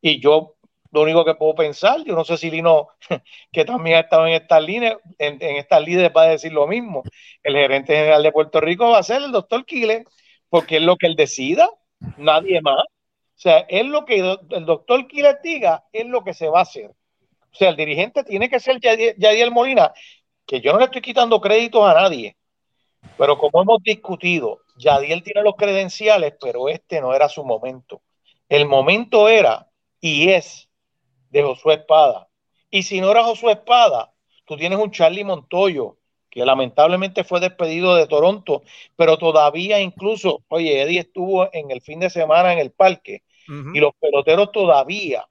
[0.00, 0.55] Y yo
[0.96, 2.88] lo único que puedo pensar, yo no sé si Lino,
[3.52, 7.02] que también ha estado en estas líneas, en, estas líderes va a decir lo mismo.
[7.42, 10.04] El gerente general de Puerto Rico va a ser el doctor Quiles,
[10.48, 11.68] porque es lo que él decida,
[12.16, 12.80] nadie más.
[12.80, 16.62] O sea, es lo que el doctor Quiles diga, es lo que se va a
[16.62, 16.86] hacer.
[16.86, 19.92] O sea, el dirigente tiene que ser Yadiel Molina,
[20.46, 22.38] que yo no le estoy quitando créditos a nadie,
[23.18, 28.00] Pero como hemos discutido, Yadiel tiene los credenciales, pero este no era su momento.
[28.48, 29.68] El momento era
[30.00, 30.65] y es
[31.30, 32.28] de Josué Espada.
[32.70, 34.12] Y si no era Josué Espada,
[34.44, 35.98] tú tienes un Charlie Montoyo,
[36.30, 38.62] que lamentablemente fue despedido de Toronto,
[38.94, 43.22] pero todavía incluso, oye, Eddie estuvo en el fin de semana en el parque
[43.74, 45.26] y los peloteros todavía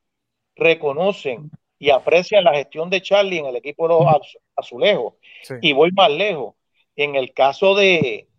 [0.55, 5.15] reconocen y aprecian la gestión de Charlie en el equipo de los az- azulejos.
[5.43, 5.55] Sí.
[5.62, 6.55] Y voy más lejos.
[6.95, 8.29] En el caso de,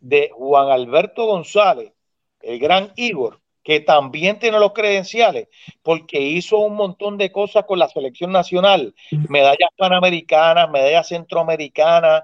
[0.00, 1.92] de Juan Alberto González,
[2.40, 5.48] el gran Igor, que también tiene los credenciales,
[5.82, 8.94] porque hizo un montón de cosas con la selección nacional,
[9.28, 12.22] medallas panamericanas, medallas centroamericanas,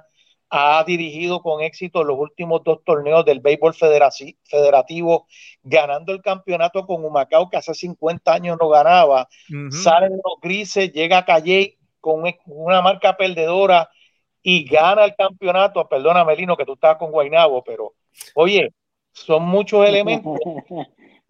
[0.50, 5.26] ha dirigido con éxito los últimos dos torneos del béisbol federativo,
[5.64, 9.72] ganando el campeonato con Humacao, que hace 50 años no ganaba, Ujú.
[9.72, 13.90] sale de los grises, llega a Calle con una marca perdedora
[14.44, 15.88] y gana el campeonato.
[15.88, 17.94] Perdona, Melino, que tú estabas con Guainabo, pero
[18.34, 18.72] oye,
[19.12, 20.38] son muchos elementos.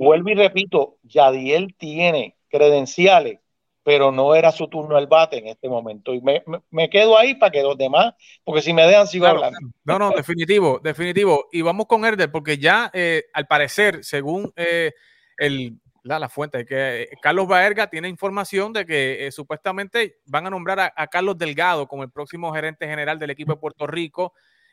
[0.05, 3.38] Vuelvo y repito, Yadiel tiene credenciales,
[3.85, 6.12] pero no era su turno al bate en este momento.
[6.15, 9.25] Y me, me- me quedo ahí para que los demás, porque si me dejan, sigo
[9.27, 9.59] Claro, hablando.
[9.85, 11.49] No, no, definitivo, definitivo.
[11.53, 14.93] Y vamos con Herder, porque ya eh, al parecer, según eh,
[15.38, 20.47] el, la, la fuente, que eh, Carlos Baerga tiene información de que eh, supuestamente van
[20.47, 23.87] a nombrar a, a Carlos Delgado como el próximo gerente general del equipo de Puerto
[23.87, 24.33] Rico,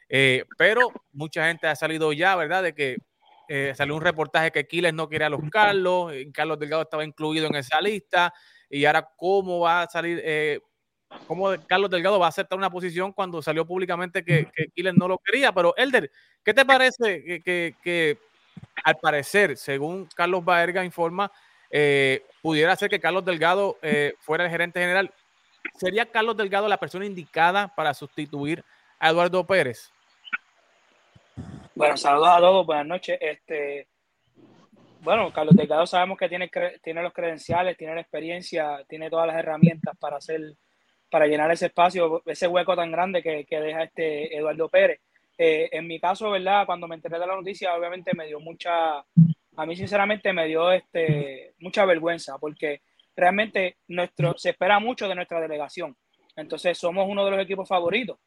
[0.09, 2.63] eh, pero mucha gente ha salido ya, ¿verdad?
[2.63, 2.97] De que
[3.49, 7.03] eh, salió un reportaje que Quiles no quería a los Carlos, y Carlos Delgado estaba
[7.03, 8.33] incluido en esa lista,
[8.69, 10.61] y ahora cómo va a salir, eh,
[11.27, 15.07] cómo Carlos Delgado va a aceptar una posición cuando salió públicamente que, que Quiles no
[15.07, 15.51] lo quería.
[15.51, 16.09] Pero, Elder,
[16.43, 18.17] ¿qué te parece que, que- que,
[18.83, 21.31] al parecer, según Carlos Baerga informa,
[21.71, 25.11] eh, pudiera ser que Carlos Delgado eh, fuera el gerente general?
[25.77, 28.63] ¿Sería Carlos Delgado la persona indicada para sustituir
[28.99, 29.91] a Eduardo Pérez?
[31.79, 33.17] Bueno, saludos a todos, buenas noches.
[33.21, 33.87] Este,
[34.99, 36.51] bueno, Carlos Delgado sabemos que tiene,
[36.83, 40.57] tiene los credenciales, tiene la experiencia, tiene todas las herramientas para hacer,
[41.09, 44.99] para llenar ese espacio, ese hueco tan grande que, que deja este Eduardo Pérez.
[45.37, 46.65] Eh, en mi caso, ¿verdad?
[46.65, 50.73] Cuando me enteré de la noticia, obviamente me dio mucha, a mí sinceramente me dio
[50.73, 52.81] este, mucha vergüenza, porque
[53.15, 55.95] realmente nuestro, se espera mucho de nuestra delegación.
[56.35, 58.17] Entonces somos uno de los equipos favoritos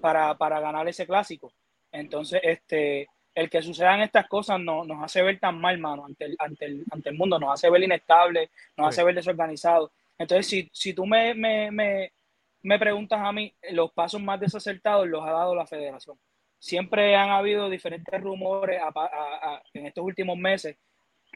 [0.00, 1.52] para, para ganar ese clásico.
[1.92, 6.24] Entonces, este, el que sucedan estas cosas no, nos hace ver tan mal, mano, ante
[6.26, 9.00] el, ante el, ante el mundo, nos hace ver inestable, nos Sí.
[9.00, 9.90] hace ver desorganizado.
[10.18, 12.12] Entonces, si, si tú me, me, me,
[12.62, 16.18] me preguntas a mí, los pasos más desacertados los ha dado la federación.
[16.58, 20.76] Siempre han habido diferentes rumores a- a- a- en estos últimos meses.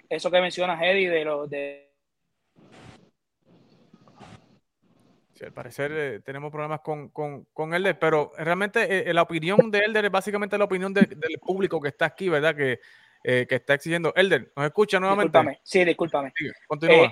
[0.09, 1.89] Eso que mencionas, Eddie, de los de
[5.35, 9.71] Sí, al parecer eh, tenemos problemas con, con, con Elder, pero realmente eh, la opinión
[9.71, 12.55] de Elder es básicamente la opinión de- del público que está aquí, ¿verdad?
[12.55, 12.79] Que,
[13.25, 14.13] eh, que está exigiendo.
[14.15, 15.37] Elder, ¿nos escucha nuevamente?
[15.37, 16.33] Discúlpame, sí, discúlpame.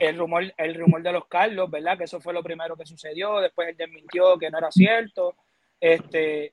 [0.01, 1.99] El, rumor, el rumor de los Carlos, ¿verdad?
[1.99, 3.41] Que eso fue lo primero que sucedió.
[3.41, 5.35] Después él desmintió que no era cierto.
[5.81, 6.53] Este,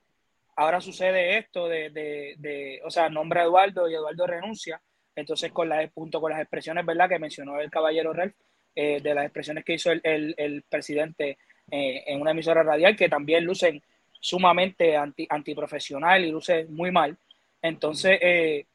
[0.56, 4.80] ahora sucede esto de, de, de o sea, nombra a Eduardo y Eduardo renuncia.
[5.14, 7.08] Entonces, con la, junto con las expresiones, ¿verdad?
[7.08, 8.34] Que mencionó el caballero Ralph,
[8.74, 11.36] de las expresiones que hizo el, el, el presidente
[11.70, 13.82] eh, en una emisora radial, que también lucen
[14.18, 17.16] sumamente anti, antiprofesional y luce muy mal.
[17.62, 18.66] Entonces, eh,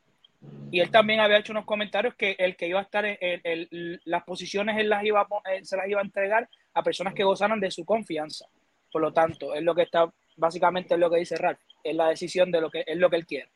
[0.72, 3.42] y él también había hecho unos comentarios que el que iba a estar en, en-
[3.44, 7.24] en- las posiciones él las iba él se las iba a entregar a personas que
[7.24, 8.46] gozaran de su confianza.
[8.92, 12.10] Por lo tanto, es lo que está, básicamente es lo que dice Ralph, es la
[12.10, 13.50] decisión de lo que es lo que él quiere.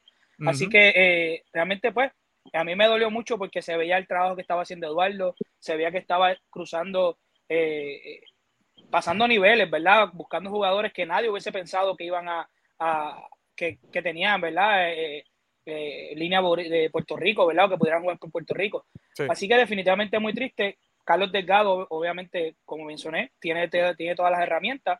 [0.45, 0.71] Así Ujú.
[0.71, 2.11] que eh, realmente, pues,
[2.53, 5.75] a mí me dolió mucho porque se veía el trabajo que estaba haciendo Eduardo, se
[5.75, 8.21] veía que estaba cruzando, eh, eh,
[8.89, 10.09] pasando niveles, ¿verdad?
[10.13, 12.49] Buscando jugadores que nadie hubiese pensado que iban a,
[12.79, 14.91] a- que, que tenían, ¿verdad?
[14.93, 15.25] Eh,
[15.65, 17.65] eh, línea bor- de Puerto Rico, ¿verdad?
[17.65, 18.85] O que pudieran jugar por Puerto Rico.
[19.13, 19.23] Sí.
[19.29, 20.77] Así que definitivamente muy triste.
[21.03, 24.99] Carlos Delgado, obviamente, como mencioné, tiene, tiene todas las herramientas.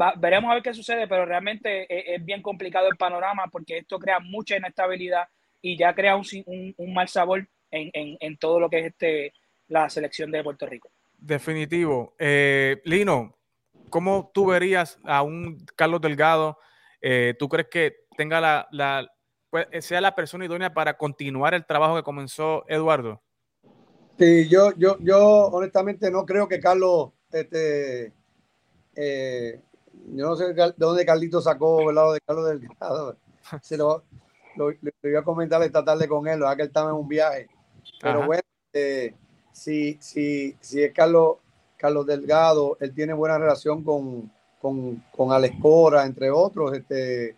[0.00, 3.78] Va- veremos a ver qué sucede, pero realmente es, es bien complicado el panorama porque
[3.78, 5.28] esto crea mucha inestabilidad
[5.60, 8.86] y ya crea un, un, un mal sabor en, en, en todo lo que es
[8.86, 9.34] este,
[9.68, 10.90] la selección de Puerto Rico.
[11.32, 12.16] Definitivo.
[12.18, 13.38] Eh, Lino,
[13.88, 16.58] ¿cómo tú verías a un Carlos Delgado?
[17.00, 19.08] Eh, ¿Tú crees que tenga la, la-
[19.48, 23.22] pues, sea la persona idónea para continuar el trabajo que comenzó Eduardo?
[24.18, 28.12] Sí, yo, yo, yo honestamente no creo que Carlos, este,
[28.96, 29.60] eh,
[30.14, 32.02] yo no sé de dónde Carlito sacó, ¿verdad?
[32.02, 33.16] Lo de Carlos Delgado.
[33.62, 34.02] Se lo,
[34.56, 36.56] lo, lo iba a comentar esta tarde con él, ¿verdad?
[36.56, 37.48] Que él estaba en un viaje.
[38.00, 38.26] Pero Ajá.
[38.26, 39.14] bueno, eh,
[39.52, 41.36] si, si, si es Carlos,
[41.76, 47.36] Carlos Delgado, él tiene buena relación con, con, con Alex Cora, entre otros, este,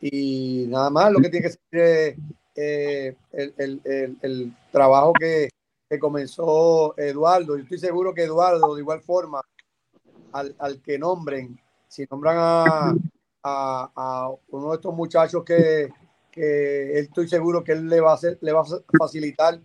[0.00, 2.16] y nada más lo que tiene que ser
[2.54, 5.48] eh, el, el- el- el trabajo que,
[5.88, 7.56] que comenzó Eduardo.
[7.56, 9.40] Yo estoy seguro que Eduardo, de igual forma,
[10.32, 12.90] al, al que nombren, si nombran a,
[13.42, 15.90] a- a uno de estos muchachos que,
[16.30, 19.60] que estoy seguro que él le va a hacer, le va a facilitar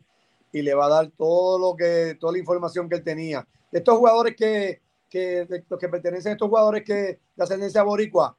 [0.57, 3.47] y le va a dar todo lo que, toda la información que él tenía.
[3.71, 6.93] De estos jugadores que, que de los que pertenecen a estos jugadores que
[7.35, 8.35] de ascendencia boricua,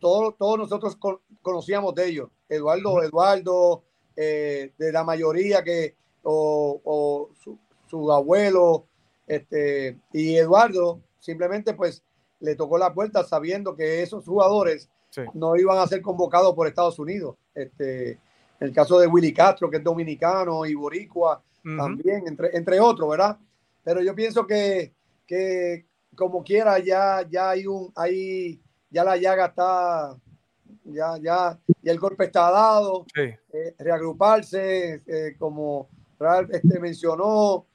[0.00, 2.28] todos, todos nosotros con- conocíamos de ellos.
[2.48, 3.82] Eduardo, Eduardo,
[4.16, 8.84] eh, de la mayoría que, o, o su, su abuelo,
[9.26, 12.02] este, y Eduardo simplemente pues
[12.40, 15.22] le tocó la puerta sabiendo que esos jugadores Sí.
[15.32, 17.36] no iban a ser convocados por Estados Unidos.
[17.54, 18.18] Este,
[18.60, 21.42] en el caso de Willy Castro, que es dominicano, y Boricua
[21.76, 23.36] también, entre, entre otros, ¿verdad?
[23.82, 24.92] Pero yo pienso que,
[25.26, 30.16] que como quiera, ya, ya hay un, hay, ya la llaga está,
[30.84, 33.22] ya, ya, ya el golpe está dado, Sí.
[33.52, 35.88] eh, reagruparse, eh, como
[36.20, 37.66] Ralph este, mencionó,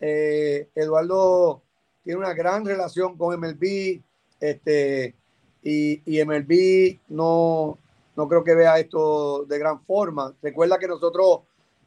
[0.00, 1.62] eh, Eduardo
[2.04, 4.00] tiene una gran relación con MLB,
[4.40, 5.14] este,
[5.62, 7.78] y, y MLB no,
[8.18, 10.34] no creo que vea esto de gran forma.
[10.42, 11.42] Recuerda que nosotros,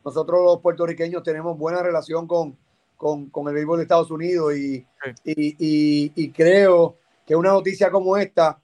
[0.05, 2.57] nosotros los puertorriqueños tenemos buena relación con,
[2.95, 4.85] con, con el béisbol de Estados Unidos y,
[5.25, 8.59] y, y- y creo que una noticia como esta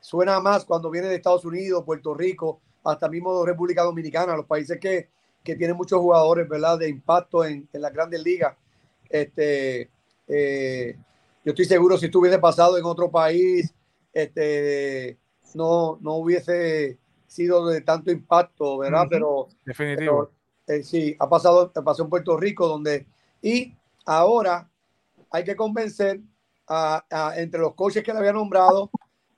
[0.00, 4.78] suena más cuando viene de Estados Unidos, Puerto Rico, hasta mismo República Dominicana, los países
[4.80, 5.08] que,
[5.42, 8.56] que tienen muchos jugadores, ¿verdad?, de impacto en, en las grandes ligas.
[9.10, 9.90] Este,
[10.28, 10.96] eh,
[11.44, 13.74] yo estoy seguro si esto hubiese pasado en otro país,
[14.12, 15.18] este,
[15.54, 16.96] no, no hubiese
[17.28, 19.06] sido de tanto impacto, ¿verdad?
[19.08, 20.30] Pero Definitivo.
[20.66, 23.06] pero, eh, sí, ha pasado, pasó en Puerto Rico, donde,
[23.40, 24.68] y ahora
[25.30, 26.20] hay que convencer
[26.66, 28.90] a, a- entre los coaches que le había nombrado,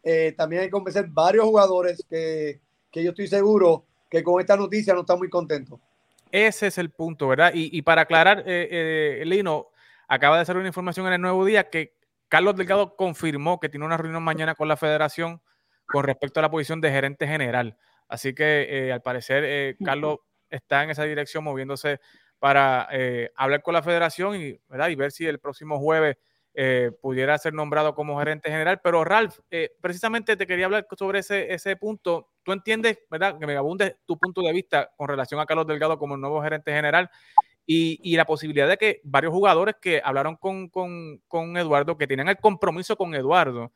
[0.03, 4.57] eh, también hay que convencer varios jugadores que, que yo estoy seguro que con esta
[4.57, 5.79] noticia no están muy contentos.
[6.33, 7.53] Ese es el punto, ¿verdad?
[7.55, 9.67] Y, y para aclarar, eh, eh, Lino,
[10.09, 11.93] acaba de hacer una información en el Nuevo Día que
[12.29, 15.41] Carlos Delgado confirmó que tiene una reunión mañana con la federación
[15.91, 17.77] con respecto a la posición de gerente general.
[18.09, 22.01] Así que eh, al parecer eh, Carlos está en esa dirección moviéndose
[22.39, 24.89] para eh, hablar con la federación y, ¿verdad?
[24.89, 26.17] y ver si el próximo jueves
[27.01, 28.81] pudiera ser nombrado como gerente general.
[28.83, 29.39] Pero Ralph,
[29.81, 32.33] precisamente te quería hablar sobre ese, ese punto.
[32.43, 33.39] Tú entiendes, ¿verdad?
[33.39, 36.43] Que me abunde tu punto de vista con relación a Carlos Delgado como el nuevo
[36.43, 37.09] gerente general
[37.65, 42.09] y, y la posibilidad de que varios jugadores que hablaron con, con, con Eduardo, que
[42.09, 43.73] tienen el compromiso con Eduardo,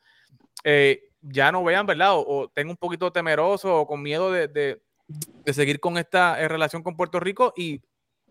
[0.65, 2.15] eh, ya no vean, ¿verdad?
[2.15, 6.41] O, o tengan un poquito temeroso o con miedo de, de- de seguir con esta
[6.41, 7.81] eh, relación con Puerto Rico y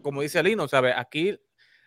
[0.02, 0.94] como dice Lino, ¿sabes?
[0.96, 1.38] Aquí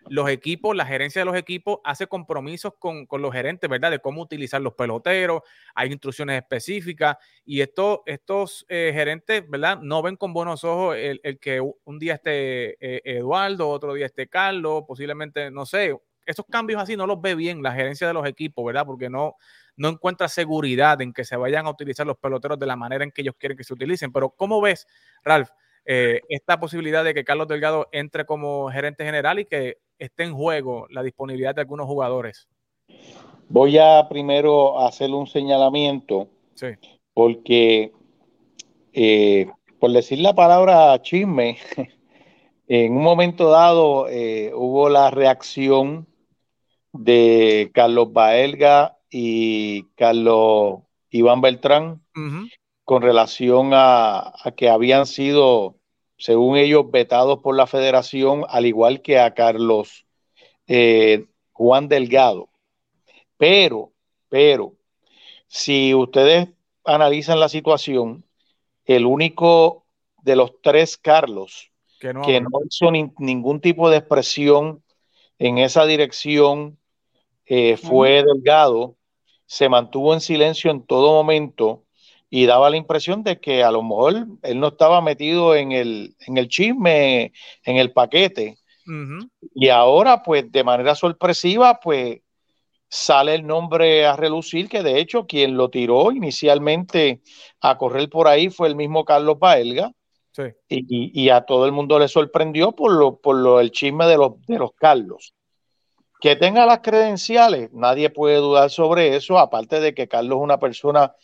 [0.08, 3.90] los equipos, la gerencia de los equipos hace compromisos con, con los gerentes, ¿verdad?
[3.90, 5.42] De cómo utilizar los peloteros,
[5.74, 9.78] hay instrucciones específicas y esto, estos eh, gerentes, ¿verdad?
[9.82, 14.06] No ven con buenos ojos el, el que un día esté eh, Eduardo, otro día
[14.06, 15.94] esté Carlos, posiblemente, no sé,
[16.24, 18.86] esos cambios así no los ve bien la gerencia de los equipos, ¿verdad?
[18.86, 19.36] Porque no,
[19.78, 23.10] no encuentra seguridad en que se vayan a utilizar los peloteros de la manera en
[23.10, 24.12] que ellos quieren que se utilicen.
[24.12, 24.86] Pero ¿cómo ves,
[25.24, 25.48] Ralph,
[25.86, 30.34] eh, esta posibilidad de que Carlos Delgado entre como gerente general y que esté en
[30.34, 32.48] juego la disponibilidad de algunos jugadores?
[33.48, 36.66] Voy a primero hacer un señalamiento Sí.
[37.14, 37.92] porque,
[38.92, 41.56] eh, por decir la palabra chisme,
[42.68, 46.06] en un momento dado eh, hubo la reacción
[46.92, 52.02] de Carlos Baelga y Carlos Iván Beltrán
[52.84, 55.76] con relación a, a que habían sido,
[56.16, 60.04] según ellos, vetados por la federación, al igual que a Carlos
[60.66, 62.48] eh, Juan Delgado.
[63.36, 63.92] Pero,
[64.28, 64.74] pero,
[65.46, 66.48] si ustedes
[66.84, 68.24] analizan la situación,
[68.84, 69.84] el único
[70.22, 72.48] de los tres Carlos Que no, que habló.
[72.50, 74.82] no hizo ni- ningún tipo de expresión
[75.38, 76.78] en esa dirección
[77.46, 78.96] eh, fue Delgado,
[79.48, 81.84] se mantuvo en silencio en todo momento
[82.28, 86.14] y daba la impresión de que a lo mejor él no estaba metido en el,
[86.26, 87.32] en el chisme,
[87.64, 88.58] en el paquete.
[89.54, 92.20] Y ahora, pues, de manera sorpresiva, pues,
[92.90, 97.22] sale el nombre a relucir, que de hecho quien lo tiró inicialmente
[97.62, 99.90] a correr por ahí fue el mismo Carlos Baelga,
[100.32, 100.42] Sí.
[100.68, 104.18] y- y a todo el mundo le sorprendió por lo, por lo el chisme de
[104.18, 105.32] los, de los Carlos.
[106.20, 110.58] Que tenga las credenciales, nadie puede dudar sobre eso, aparte de que Carlos es una
[110.58, 111.14] persona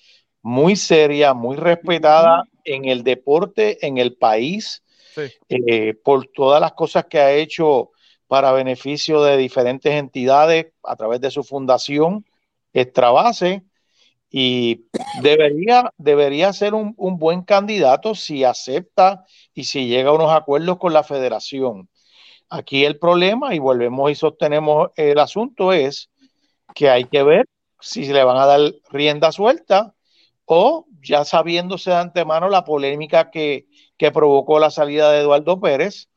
[0.42, 4.82] muy seria, muy respetada en el deporte, en el país,
[5.14, 5.22] Sí.
[5.48, 7.90] eh, por todas las cosas que ha hecho
[8.26, 12.24] para beneficio de diferentes entidades a través de su fundación,
[12.72, 13.62] Extrabase,
[14.30, 14.86] y
[15.22, 19.24] debería, debería ser un, un buen candidato si acepta
[19.54, 21.88] y si llega a unos acuerdos con la federación.
[22.54, 26.08] Aquí el problema, y volvemos y sostenemos el asunto, es
[26.72, 27.46] que hay que ver
[27.80, 29.92] si le van a dar rienda suelta
[30.44, 36.08] o ya sabiéndose de antemano la polémica que, que provocó la salida de Eduardo Pérez,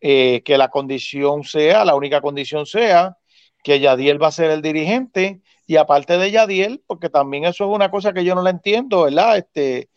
[0.00, 3.18] eh, que la condición sea, la única condición sea
[3.64, 7.74] que Yadiel va a ser el dirigente y aparte de Yadiel, porque también eso es
[7.74, 9.36] una cosa que yo no la entiendo, ¿verdad?
[9.36, 9.90] Este,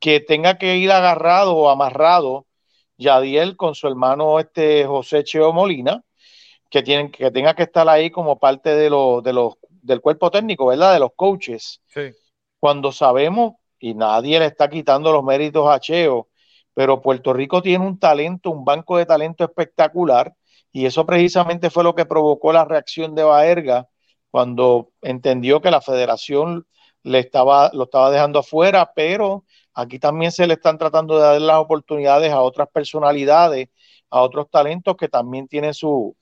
[0.00, 2.46] que tenga que ir agarrado o amarrado
[2.96, 6.02] Yadiel con su hermano este José Cheo Molina,
[6.70, 10.30] que, tienen, que tenga que estar ahí como parte de, lo, de los, del cuerpo
[10.30, 10.94] técnico, ¿verdad?
[10.94, 11.80] De los coaches.
[11.86, 12.10] Sí.
[12.58, 16.28] Cuando sabemos, y nadie le está quitando los méritos a Cheo,
[16.72, 20.34] pero Puerto Rico tiene un talento, un banco de talento espectacular,
[20.72, 23.88] y eso precisamente fue lo que provocó la reacción de Baerga
[24.30, 26.66] cuando entendió que la federación
[27.04, 31.40] le estaba, lo estaba dejando afuera, pero aquí también se le están tratando de dar
[31.40, 33.68] las oportunidades a otras personalidades,
[34.10, 36.12] a otros talentos que también tienen sus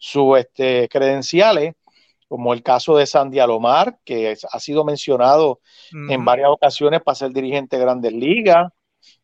[0.00, 1.74] su, este, credenciales,
[2.28, 5.60] como el caso de Sandy Alomar, que es- ha sido mencionado
[5.92, 8.70] en varias ocasiones para ser dirigente de Grandes Ligas,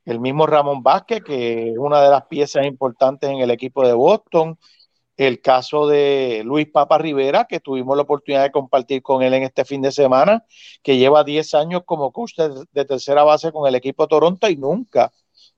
[0.04, 3.92] el mismo Ramón Vázquez, que es una de las piezas importantes en el equipo de
[3.92, 4.58] Boston,
[5.16, 9.44] el caso de Luis Papa Rivera, que tuvimos la oportunidad de compartir con él en
[9.44, 10.44] este fin de semana,
[10.82, 14.48] que lleva 10 años como coach de, de tercera base con el equipo de Toronto
[14.48, 15.12] y nunca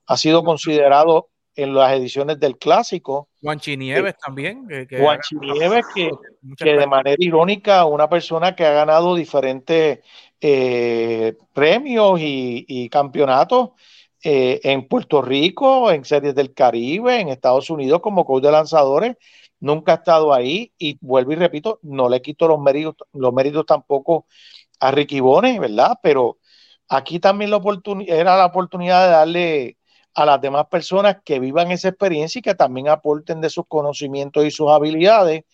[0.07, 3.29] ha sido considerado en las ediciones del clásico.
[3.41, 4.69] Juanchi Nieves también.
[4.69, 4.99] Que, que
[5.41, 6.11] Nieves, que,
[6.59, 10.01] que de manera irónica, una persona que ha ganado diferentes
[10.41, 13.71] eh, premios y, y campeonatos
[14.23, 19.17] eh, en Puerto Rico, en series del Caribe, en Estados Unidos como coach de lanzadores,
[19.61, 23.67] nunca ha estado ahí y vuelvo y repito, no le quito los méritos, los méritos
[23.67, 24.27] tampoco
[24.81, 25.99] a Ricky Bones, ¿verdad?
[26.03, 26.39] Pero
[26.89, 27.61] aquí también la
[28.07, 29.79] era la oportunidad de darle
[30.15, 34.45] a las demás personas que vivan esa experiencia y que también aporten de sus conocimientos
[34.45, 35.45] y sus habilidades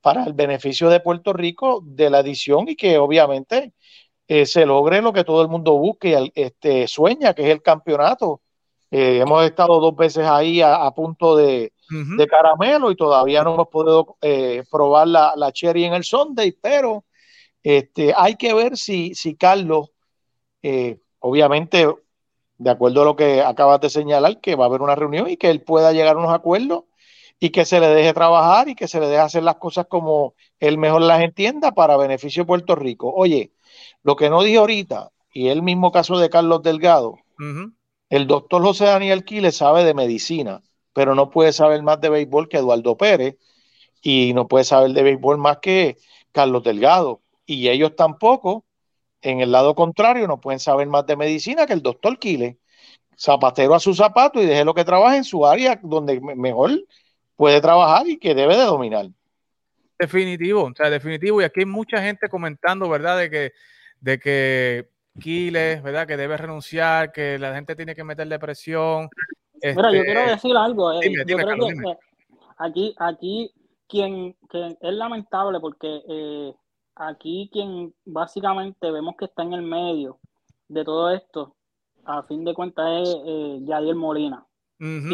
[0.00, 3.74] para el beneficio de Puerto Rico de la edición y que obviamente
[4.28, 7.62] eh, se logre lo que todo el mundo busque y este, sueña, que es el
[7.62, 8.42] campeonato.
[8.90, 13.68] Eh, hemos estado dos veces ahí a punto de, De caramelo y todavía no hemos
[13.68, 17.04] podido eh, probar la, la cherry en el Sunday, pero
[17.62, 19.90] este, hay que ver si, si Carlos,
[20.62, 21.86] eh, obviamente,
[22.58, 25.36] de acuerdo a lo que acabas de señalar, que va a haber una reunión y
[25.36, 26.84] que él pueda llegar a unos acuerdos
[27.40, 30.34] y que se le deje trabajar y que se le deje hacer las cosas como
[30.58, 33.12] él mejor las entienda para beneficio de Puerto Rico.
[33.14, 33.52] Oye,
[34.02, 37.16] lo que no dije ahorita, y el mismo caso de Carlos Delgado,
[38.10, 40.62] el doctor José Daniel Quiles sabe de medicina,
[40.98, 43.36] pero no puede saber más de béisbol que Eduardo Pérez
[44.02, 45.96] y no puede saber de béisbol más que
[46.32, 47.20] Carlos Delgado.
[47.46, 48.64] Y ellos tampoco,
[49.22, 52.56] en el lado contrario, no pueden saber más de medicina que el doctor Quiles.
[53.16, 56.72] Zapatero a su zapato y deje lo que trabaje en su área donde me- mejor
[57.36, 59.06] puede trabajar y que debe de dominar.
[60.00, 61.40] Definitivo, o sea, definitivo.
[61.40, 63.18] Y aquí hay mucha gente comentando, ¿verdad?
[63.18, 63.52] De que,
[64.00, 64.88] de que
[65.20, 66.08] Quiles, ¿verdad?
[66.08, 69.08] Que debe renunciar, que la gente tiene que meterle presión.
[69.62, 70.92] Mira, yo Este, quiero decir algo.
[70.92, 71.98] eh, dime, yo creo Carlos, que dime.
[72.58, 73.52] aquí, aquí
[73.88, 76.54] quien, quien es lamentable porque eh,
[76.96, 80.18] aquí quien básicamente vemos que está en el medio
[80.68, 81.56] de todo esto,
[82.04, 84.44] a fin de cuentas es eh, Yadier Molina.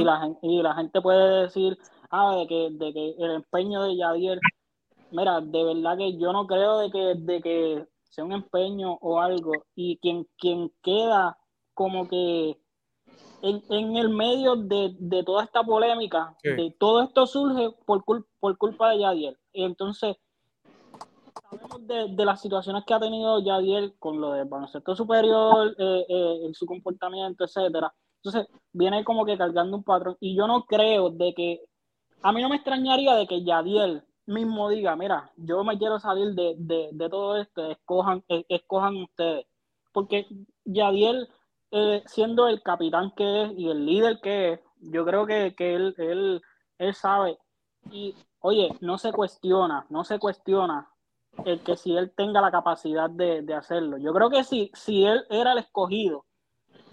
[0.05, 1.79] la, y la gente puede decir,
[2.11, 4.39] ah, de que, de que el empeño de Yadier,
[5.11, 9.21] mira, de verdad que yo no creo de que, de que sea un empeño o
[9.21, 11.39] algo, y quien, quien queda
[11.73, 12.59] como que
[13.45, 16.51] en, en el medio de, de toda esta polémica, Sí.
[16.51, 19.39] de todo esto surge por, cul- por culpa de Yadier.
[19.53, 20.17] Y entonces,
[21.51, 26.05] sabemos de, de las situaciones que ha tenido Yadier con lo del baloncesto superior, eh,
[26.09, 27.93] eh, en su comportamiento, etcétera.
[28.23, 30.17] Entonces, viene como que cargando un patrón.
[30.21, 31.61] Y yo no creo de que,
[32.23, 36.35] a mí no me extrañaría de que Yadiel mismo diga, mira, yo me quiero salir
[36.35, 39.47] de, de, de todo esto, escojan, escojan ustedes.
[39.93, 40.27] Porque
[40.65, 41.29] Yadiel,
[41.77, 45.75] eh, siendo el capitán que es y el líder que es, yo creo que, que
[45.75, 46.43] él, él,
[46.79, 47.37] él sabe.
[47.91, 50.89] Y, oye, no se cuestiona, no se cuestiona
[51.45, 53.99] el que si él tenga la capacidad de, de hacerlo.
[53.99, 56.25] Yo creo que si, si él era el escogido,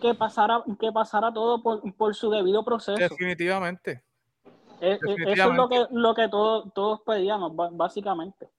[0.01, 2.97] que pasara, que pasara todo por, por su debido proceso.
[2.97, 4.03] Definitivamente.
[4.81, 8.49] Eh, eh, Eso es lo que, lo que todos, todos pedíamos, básicamente.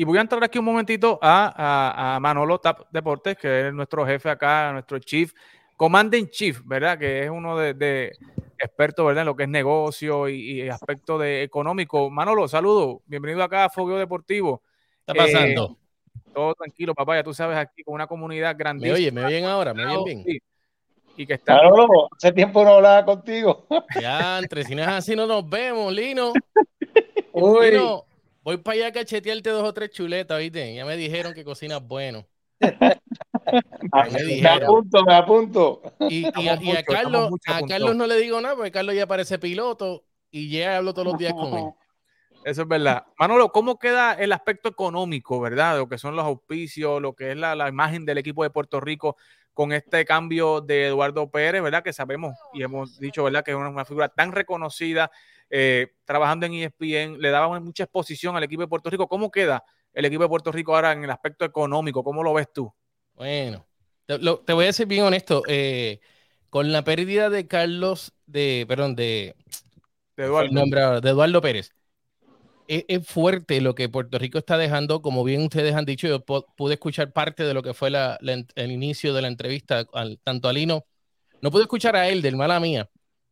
[0.00, 3.74] Y voy a entrar aquí un momentito a, a- a Manolo Tap Deportes, que es
[3.74, 5.34] nuestro jefe acá, nuestro chief,
[5.76, 6.98] commanding chief, ¿verdad?
[6.98, 8.16] Que es uno de, de
[8.58, 9.20] expertos, ¿verdad?
[9.24, 12.08] En lo que es negocio y, y aspecto de económico.
[12.08, 13.02] Manolo, saludo.
[13.04, 14.62] Bienvenido acá a Fogueo Deportivo.
[15.04, 15.76] ¿Qué está Eh, pasando?
[16.32, 18.94] Todo tranquilo, papá, ya tú sabes, aquí con una comunidad ¿Me grandísima.
[18.94, 19.12] oye?
[19.12, 19.74] ¿Me oyen ahora?
[19.74, 20.24] ¿Me oyen bien?
[20.24, 20.38] Sí.
[21.18, 23.66] Y que está Manolo, hace tiempo no hablaba contigo.
[24.00, 26.32] Ya, entre si no es así, no nos vemos, Lino.
[27.34, 28.04] Uy, Lino,
[28.42, 30.74] voy para allá a cachetearte dos o tres chuletas, ¿viste?
[30.74, 32.26] Ya me dijeron que cocinas bueno.
[34.42, 35.82] me apunto, me apunto.
[36.08, 40.04] Y, y a, y Carlos, a no le digo nada porque Carlos ya parece piloto
[40.30, 41.64] y ya hablo todos los días con él.
[42.44, 43.04] Eso es verdad.
[43.18, 45.76] Manolo, ¿cómo queda el aspecto económico, verdad?
[45.76, 48.80] Lo que son los auspicios, lo que es la, la imagen del equipo de Puerto
[48.80, 49.16] Rico
[49.52, 51.82] con este cambio de Eduardo Pérez, ¿verdad?
[51.82, 53.44] Que sabemos y hemos dicho, ¿verdad?
[53.44, 55.10] Que es una, una figura tan reconocida,
[55.50, 59.08] eh, trabajando en ESPN, le daba mucha exposición al equipo de Puerto Rico.
[59.08, 62.02] ¿Cómo queda el equipo de Puerto Rico ahora en el aspecto económico?
[62.04, 62.72] ¿Cómo lo ves tú?
[63.14, 63.66] Bueno,
[64.06, 65.42] te, lo- te voy a ser bien honesto.
[65.46, 66.00] eh,
[66.48, 69.36] con la pérdida de Carlos, de, perdón, de,
[70.16, 70.50] De Eduardo.
[70.52, 71.70] nombre de Eduardo Pérez.
[72.66, 76.24] Es, es fuerte lo que Puerto Rico está dejando, como bien ustedes han dicho, yo
[76.24, 79.28] pu- pude escuchar parte de lo que fue la- la en- el inicio de la
[79.28, 80.86] entrevista, al- tanto a Lino,
[81.42, 82.88] no pude escuchar a él, del mala mía,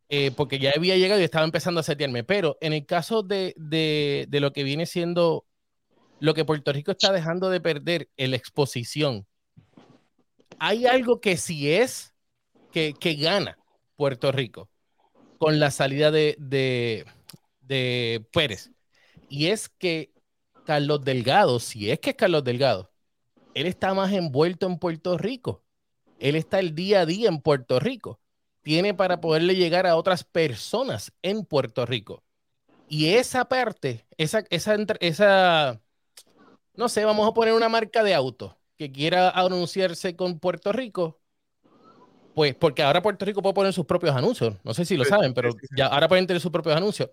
[0.09, 3.53] eh, porque ya había llegado y estaba empezando a setearme, pero en el caso de,
[3.57, 5.45] de, de lo que viene siendo
[6.19, 9.27] lo que Puerto Rico está dejando de perder en la exposición,
[10.59, 12.13] hay algo que sí es
[12.71, 13.59] que, que gana
[13.97, 14.69] Puerto Rico
[15.37, 17.05] con la salida de, de,
[17.61, 18.71] de Pérez.
[19.29, 20.13] Y es que
[20.65, 22.91] Carlos Delgado, si es que es Carlos Delgado,
[23.53, 25.63] él está más envuelto en Puerto Rico.
[26.19, 28.21] Él está el día a día en Puerto Rico.
[28.69, 32.23] Tiene para poderle llegar a otras personas en Puerto Rico.
[32.87, 35.81] Y esa parte, esa, esa, entre- esa,
[36.75, 41.21] no sé, vamos a poner una marca de auto que quiera anunciarse con Puerto Rico,
[42.33, 44.55] pues porque ahora Puerto Rico puede poner sus propios anuncios.
[44.63, 47.09] No sé si lo saben, pero ya ahora pueden tener sus propios anuncios.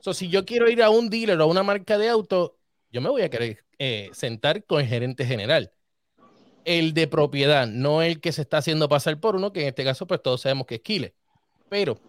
[0.00, 2.58] So, si yo quiero ir a un dealer o a una marca de auto,
[2.92, 5.72] yo me voy a querer eh, sentar con el gerente general.
[6.64, 9.84] El de propiedad, no el que se está haciendo pasar por uno, que en este
[9.84, 11.14] caso, pues todos sabemos que es Kile.
[11.68, 12.00] Pero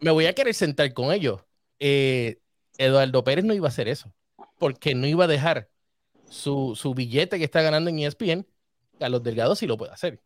[0.00, 1.42] me voy a querer sentar con ellos.
[1.78, 2.40] Eh,
[2.78, 4.12] Eduardo Pérez no iba a hacer eso,
[4.58, 5.70] porque no iba a dejar
[6.30, 8.46] su, su billete que está ganando en ESPN,
[8.98, 10.22] Carlos Delgado sí lo puede hacer.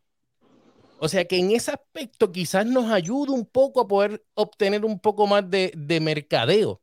[0.97, 4.99] O sea que en ese aspecto quizás nos ayude un poco a poder obtener un
[4.99, 6.81] poco más de, de mercadeo.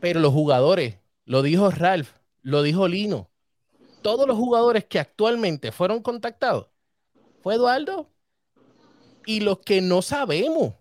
[0.00, 2.10] Pero los jugadores, lo dijo Ralph,
[2.42, 3.27] lo dijo Lino,
[4.02, 6.68] todos los jugadores que actualmente fueron contactados,
[7.42, 8.10] fue Eduardo.
[9.26, 10.74] Y los que no sabemos,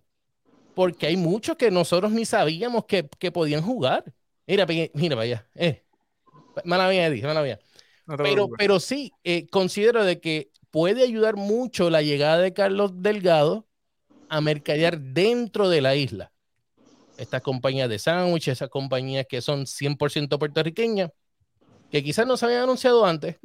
[0.74, 4.06] porque hay muchos que nosotros ni sabíamos que, que podían jugar.
[4.46, 5.50] Mira, mira para allá.
[5.56, 5.84] Eh.
[6.64, 7.60] Mala mía, Eddie, mala mía.
[8.06, 12.54] No te Pero, pero sí, eh, considero de que puede ayudar mucho la llegada de
[12.54, 13.68] Carlos Delgado
[14.30, 16.32] a mercadear dentro de la isla.
[17.18, 21.12] Estas compañías de sándwich, esas compañías que son 100% puertorriqueñas,
[21.92, 23.38] que quizás no se habían anunciado antes.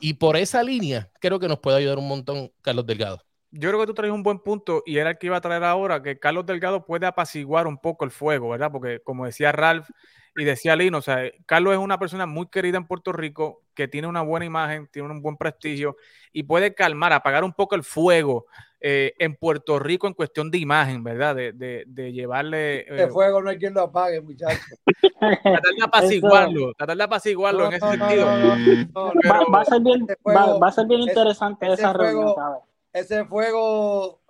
[0.00, 3.22] Y por esa línea, creo que nos puede ayudar un montón Carlos Delgado.
[3.50, 5.62] Yo creo que tú traes un buen punto y era el que iba a traer
[5.62, 8.70] ahora, que Carlos Delgado puede apaciguar un poco el fuego, ¿verdad?
[8.72, 9.88] Porque como decía Ralph
[10.36, 13.86] y decía Lino, o sea, Carlos es una persona muy querida en Puerto Rico, que
[13.86, 15.96] tiene una buena imagen, tiene un buen prestigio
[16.32, 18.46] y puede calmar, apagar un poco el fuego
[18.86, 21.34] eh, en Puerto Rico en cuestión de imagen, ¿verdad?
[21.34, 24.60] De, de- de llevarle, eh, este fuego no hay quien lo apague, muchachos.
[25.20, 28.26] tratar de apaciguarlo, tratar de apaciguarlo No, en ese no, sentido.
[28.26, 29.20] no, no, no, no.
[29.30, 30.16] Va, va a ser bien, Ese
[30.60, 32.60] va, a ser bien ese- interesante ese esa reunión, fuego- ¿sabes?
[32.92, 34.20] Ese fuego,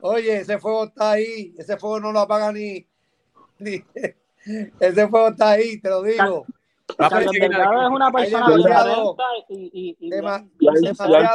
[0.00, 2.86] oye, ese fuego está ahí, ese fuego no lo apaga ni,
[3.60, 3.82] ni
[4.78, 6.44] ese fuego está ahí, te lo digo.
[7.00, 8.46] Va a Carlos Delgado es una persona
[9.48, 10.50] y, y, y demasiada,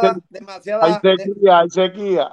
[0.05, 2.29] hay demasiada, Hay sequía, hay sequía.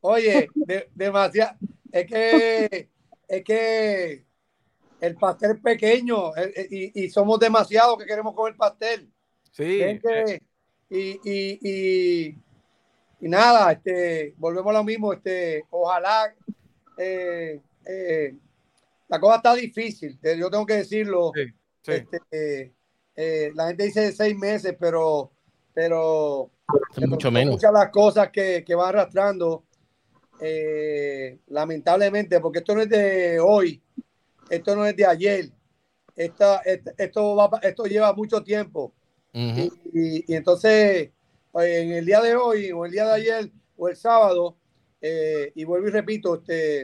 [0.00, 1.56] Oye, de- demasiada,
[1.92, 2.88] es que,
[3.28, 4.24] es que
[5.00, 9.10] el pastel es pequeño eh, eh, y, y somos demasiados que queremos comer pastel.
[9.52, 10.42] Sí, que-
[10.90, 12.38] y, y, y,
[13.20, 16.34] y nada, este, volvemos a lo mismo, este, ojalá,
[16.96, 18.34] eh, eh,
[19.08, 21.44] la cosa está difícil, yo tengo que decirlo, sí,
[21.82, 21.92] sí.
[21.92, 22.72] este, eh,
[23.16, 25.30] eh, la gente dice seis meses, pero,
[25.72, 26.50] pero,
[26.96, 27.54] Es mucho menos.
[27.54, 29.64] muchas las cosas que, que van arrastrando,
[30.40, 33.82] eh, lamentablemente, porque esto no es de hoy,
[34.48, 35.50] esto no es de ayer,
[36.16, 38.92] esta, esta- esto, va, esto lleva mucho tiempo.
[39.32, 41.12] Y, y- y entonces, eh,
[41.54, 44.56] en el día de hoy, o el día de ayer, o el sábado,
[45.00, 46.80] eh, y vuelvo y repito, este,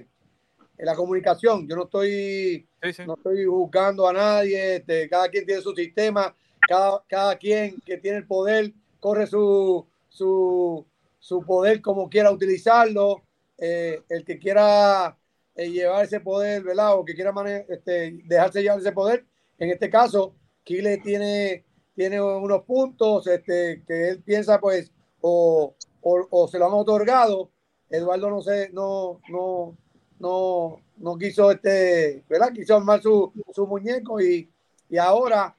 [0.78, 3.02] en la comunicación, yo no estoy, sí, sí.
[3.06, 6.34] no estoy juzgando a nadie, este, cada quien tiene su sistema,
[6.68, 10.86] cada, cada quien que tiene el poder corre su, su,
[11.18, 13.22] su poder como quiera utilizarlo,
[13.58, 15.16] eh, el que quiera
[15.54, 16.98] eh, llevar ese poder, ¿verdad?
[16.98, 17.32] O que quiera
[17.68, 19.26] este, dejarse llevar ese poder,
[19.58, 20.34] en este caso,
[20.64, 24.92] Kile tiene tiene unos puntos este, que él piensa pues
[25.22, 27.50] o, o, o se lo han otorgado.
[27.88, 29.76] Eduardo no sé, no, no,
[30.18, 32.52] no, no quiso este, ¿verdad?
[32.52, 34.52] Quiso armar su, su muñeco y,
[34.90, 35.56] y ahora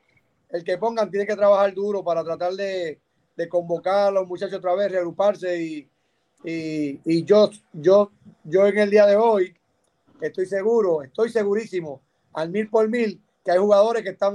[0.50, 3.02] el que pongan tiene que trabajar duro para tratar de,
[3.36, 5.90] de convocar a los muchachos otra vez, reagruparse y,
[6.44, 8.12] y, y yo, yo,
[8.44, 9.56] yo en el día de hoy
[10.22, 12.02] estoy seguro, estoy segurísimo
[12.34, 14.34] al mil por mil que hay jugadores que están,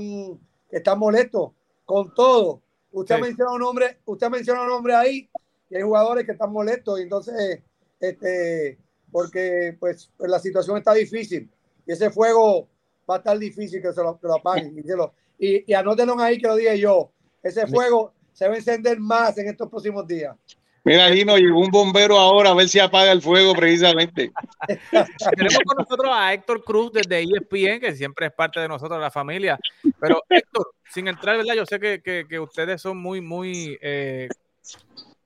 [0.71, 1.53] que están molestos
[1.85, 2.61] con todo.
[2.93, 3.23] Usted Sí.
[3.23, 5.29] menciona un nombre, usted menciona un nombre ahí
[5.71, 7.61] y hay jugadores que están molestos y entonces,
[8.01, 8.79] este,
[9.11, 11.49] porque pues, pues, la situación está difícil
[11.87, 12.69] y ese fuego
[13.09, 14.79] va a estar difícil que se lo, que lo apaguen.
[14.79, 17.11] Y, se lo- y, y anótenlo ahí que lo dije yo.
[17.43, 20.37] Ese fuego se va a encender más en estos próximos días.
[20.85, 24.33] Mira, Lino, llegó un bombero ahora a ver si apaga el fuego precisamente.
[25.37, 29.03] Tenemos con nosotros a Héctor Cruz desde ESPN, que siempre es parte de nosotros, de
[29.03, 29.59] la familia.
[30.01, 31.55] Pero Héctor, sin entrar, ¿verdad?
[31.55, 34.29] Yo sé que, que- que ustedes son muy, muy, eh,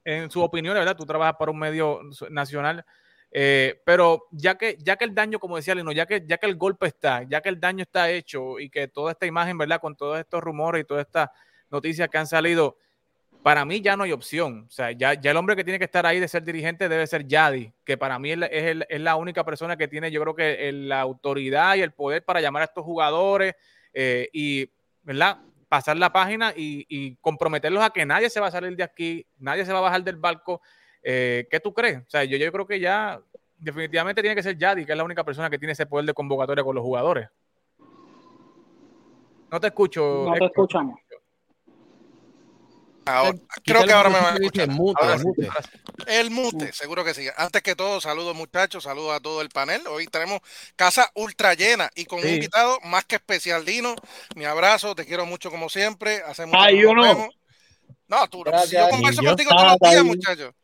[0.05, 0.97] en su opinión, ¿verdad?
[0.97, 2.85] Tú trabajas para un medio nacional,
[3.31, 6.47] eh, pero ya que, ya que el daño, como decía Lino, ya que, ya que
[6.47, 9.81] el golpe está, ya que el daño está hecho y que toda esta imagen, ¿verdad?
[9.81, 11.31] Con todos estos rumores y todas estas
[11.71, 12.77] noticias que han salido,
[13.47, 14.65] para mí ya no hay opción.
[14.67, 17.07] O sea, ya, ya el hombre que tiene que estar ahí de ser dirigente debe
[17.07, 20.11] ser Yadi, que para mí es la, es el- es la única persona que tiene,
[20.11, 23.55] yo creo que el- la autoridad y el poder para llamar a estos jugadores
[23.95, 24.69] eh, y,
[25.05, 25.39] ¿verdad?
[25.69, 29.25] Pasar la página y, y comprometerlos a que nadie se va a salir de aquí,
[29.39, 30.61] nadie se va a bajar del barco.
[31.01, 31.99] Eh, ¿Qué tú crees?
[31.99, 33.21] O sea, yo, yo creo que ya
[33.59, 36.15] definitivamente tiene que ser Yadi, que es la única persona que tiene ese poder de
[36.15, 37.29] convocatoria con los jugadores.
[39.53, 40.25] No te escucho.
[40.27, 40.51] No te Héctor.
[40.51, 41.01] escuchamos.
[43.07, 44.69] Ahora, Quítale creo que ahora me van a escuchar.
[44.69, 45.49] mute, Ahora mute.
[46.07, 47.27] El mute, seguro que sí.
[47.37, 49.87] Antes que todo, saludos muchachos, saludos a todo el panel.
[49.87, 50.41] Hoy tenemos
[50.75, 52.27] casa ultra llena y con Sí.
[52.27, 53.65] un invitado más que especial.
[53.65, 53.95] Dino,
[54.35, 56.23] mi abrazo, te quiero mucho como siempre.
[56.27, 57.29] Hace mucho que yo nos
[58.09, 58.29] no.
[58.29, 58.45] tú no.
[58.45, 58.71] Gracias.
[58.71, 59.29] Si yo converso yo.
[59.31, 60.03] contigo todos los días, ahí.
[60.05, 60.55] muchachos.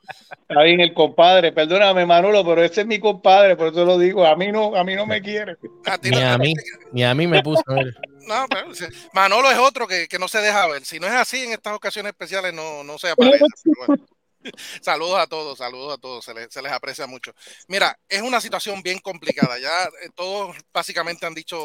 [0.49, 1.53] Está bien, el compadre.
[1.53, 4.25] Perdóname, Manolo, pero ese es mi compadre, por eso lo digo.
[4.27, 5.57] A mí no, a mí no me quiere.
[5.87, 6.55] A ti Ni no- a mí,
[6.93, 7.63] ni a mí me puso.
[7.67, 7.95] a ver.
[8.25, 8.69] No, pero.
[9.13, 10.85] Manolo es otro que, que no se deja ver.
[10.85, 13.45] Si no es así en estas ocasiones especiales, no, no se aparece.
[13.65, 14.07] pero bueno.
[14.83, 17.35] Saludos a todos, saludos a todos, se les, se les aprecia mucho.
[17.69, 19.59] Mira, es una situación bien complicada.
[19.59, 21.59] Ya eh, todos básicamente han dicho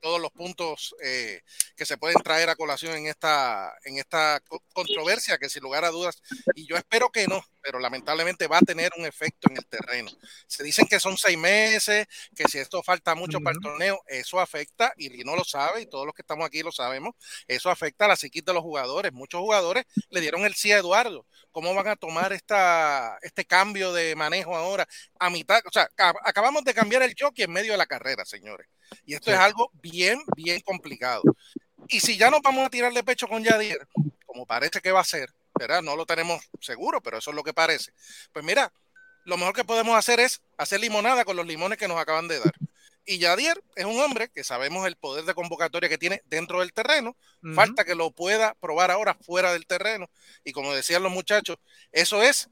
[0.00, 1.42] todos los puntos eh,
[1.76, 5.84] que se pueden traer a colación en esta, en esta co- controversia, que sin lugar
[5.84, 6.22] a dudas,
[6.54, 10.10] y yo espero que no, pero lamentablemente va a tener un efecto en el terreno.
[10.46, 12.06] Se dicen que son seis meses,
[12.36, 15.86] que si esto falta mucho para el torneo, eso afecta, y Lino lo sabe, y
[15.86, 17.14] todos los que estamos aquí lo sabemos,
[17.48, 19.12] eso afecta a la psiquis de los jugadores.
[19.14, 21.26] Muchos jugadores le dieron el sí a Eduardo.
[21.52, 24.86] ¿Cómo van a tomar esta, este cambio de manejo ahora
[25.18, 25.62] a mitad?
[25.66, 28.66] O sea, ca- acabamos de cambiar el jockey en medio de la carrera, señores.
[29.06, 31.22] Y esto es algo bien, bien complicado.
[31.88, 33.78] Y si ya nos vamos a tirar de pecho con Yadir,
[34.26, 35.82] como parece que va a ser, ¿verdad?
[35.82, 37.92] No lo tenemos seguro, pero eso es lo que parece.
[38.32, 38.72] Pues mira,
[39.24, 42.38] lo mejor que podemos hacer es hacer limonada con los limones que nos acaban de
[42.38, 42.52] dar.
[43.06, 46.72] Y Yadier es un hombre que sabemos el poder de convocatoria que tiene dentro del
[46.72, 47.16] terreno.
[47.54, 50.08] Falta que lo pueda probar ahora fuera del terreno.
[50.42, 51.58] Y como decían los muchachos,
[51.92, 52.48] eso es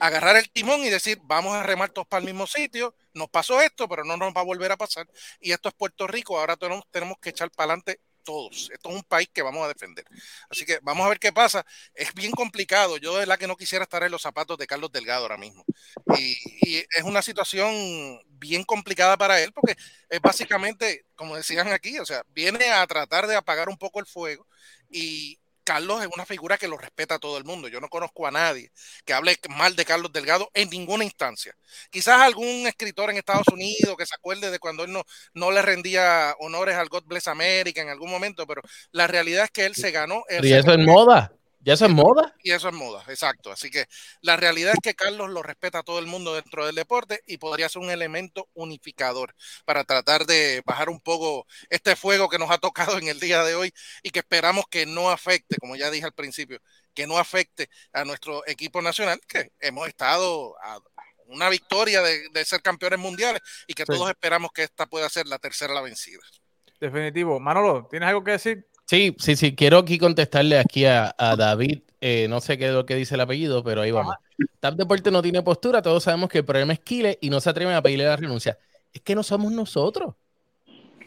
[0.00, 2.94] agarrar el timón y decir, vamos a remar todos para el mismo sitio.
[3.12, 5.08] Nos pasó esto, pero no nos va a volver a pasar.
[5.40, 6.40] Y esto es Puerto Rico.
[6.40, 8.70] Ahora tenemos, tenemos que echar para adelante todos.
[8.72, 10.04] Esto es un país que vamos a defender.
[10.50, 11.64] Así que vamos a ver qué pasa.
[11.94, 12.96] Es bien complicado.
[12.96, 15.64] Yo de verdad que no quisiera estar en los zapatos de Carlos Delgado ahora mismo.
[16.16, 19.76] Y, y es una situación bien complicada para él porque
[20.08, 24.06] es básicamente, como decían aquí, o sea, viene a tratar de apagar un poco el
[24.06, 24.46] fuego
[24.90, 27.68] y Carlos es una figura que lo respeta a todo el mundo.
[27.68, 28.70] Yo no conozco a nadie
[29.04, 31.56] que hable mal de Carlos Delgado en ninguna instancia.
[31.90, 35.02] Quizás algún escritor en Estados Unidos que se acuerde de cuando él no,
[35.32, 38.62] no le rendía honores al God Bless America en algún momento, pero
[38.92, 40.22] la realidad es que él se ganó.
[40.28, 41.32] él y se eso es ganó- moda.
[41.64, 42.34] ¿Ya eso es moda?
[42.42, 43.50] y eso es moda, exacto.
[43.50, 43.86] Así que
[44.20, 47.38] la realidad es que Carlos lo respeta a todo el mundo dentro del deporte y
[47.38, 49.34] podría ser un elemento unificador
[49.64, 53.42] para tratar de bajar un poco este fuego que nos ha tocado en el día
[53.44, 56.58] de hoy y que esperamos que no afecte, como ya dije al principio,
[56.92, 60.78] que no afecte a nuestro equipo nacional, que hemos estado a
[61.26, 63.92] una victoria de, de ser campeones mundiales y que Sí.
[63.92, 66.20] todos esperamos que esta pueda ser la tercera la vencida.
[66.78, 67.40] Definitivo.
[67.40, 68.66] Manolo, ¿tienes algo que decir?
[68.86, 69.54] Sí, sí, sí.
[69.54, 71.80] Quiero aquí contestarle aquí a, a David.
[72.00, 74.14] eh, no sé qué es lo que dice el apellido, pero ahí vamos.
[74.60, 75.80] TAP Deporte no tiene postura.
[75.80, 78.58] Todos sabemos que el problema es Kile y no se atreven a pedirle la renuncia.
[78.92, 80.14] Es que no somos nosotros.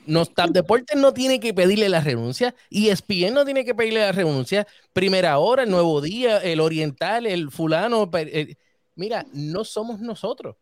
[0.05, 3.99] Nos, TAP Deporte no tiene que pedirle la renuncia y ESPN no tiene que pedirle
[3.99, 4.65] la renuncia.
[4.93, 8.09] Primera hora, el nuevo día, el oriental, el fulano.
[8.95, 10.55] mira, no somos nosotros.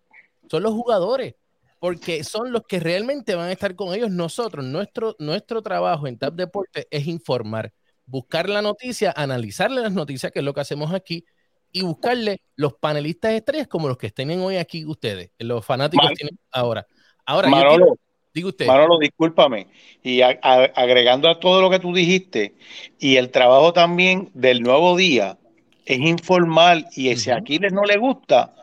[0.50, 1.36] Son los jugadores
[1.80, 4.66] porque son los que realmente van a estar con ellos nosotros.
[4.66, 7.72] Nuestro, nuestro trabajo en TAP Deporte es informar.
[8.08, 11.26] buscar la noticia, analizarle las noticias, que es lo que hacemos aquí,
[11.72, 16.38] y buscarle los panelistas estrellas como los que tienen hoy aquí ustedes, los fanáticos tienen
[16.52, 16.86] ahora.
[17.26, 17.98] Ahora, Manolo,
[18.32, 18.68] diga usted.
[18.68, 19.68] Manolo, discúlpame.
[20.04, 22.54] Y a- a- agregando a todo lo que tú dijiste,
[23.00, 25.40] y el trabajo también del nuevo día
[25.86, 27.42] es informal, y si a Ujú.
[27.42, 28.56] Aquiles no le gusta,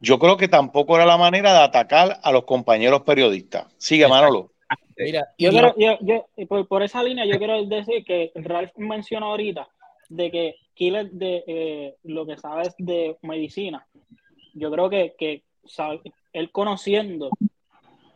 [0.00, 3.66] yo creo que tampoco era la manera de atacar a los compañeros periodistas.
[3.78, 4.06] Sigue.
[4.08, 4.52] Manolo.
[4.96, 9.68] Mira, Yo quiero, yo, por, por esa línea, yo quiero decir que Ralph mencionó ahorita
[10.08, 13.86] de que Killer de eh, lo que sabes de medicina.
[14.54, 16.00] Yo creo que, que sabe-
[16.32, 17.30] él conociendo,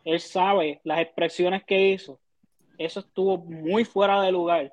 [0.04, 2.18] él sabe las expresiones que hizo.
[2.78, 4.72] Eso estuvo muy fuera de lugar,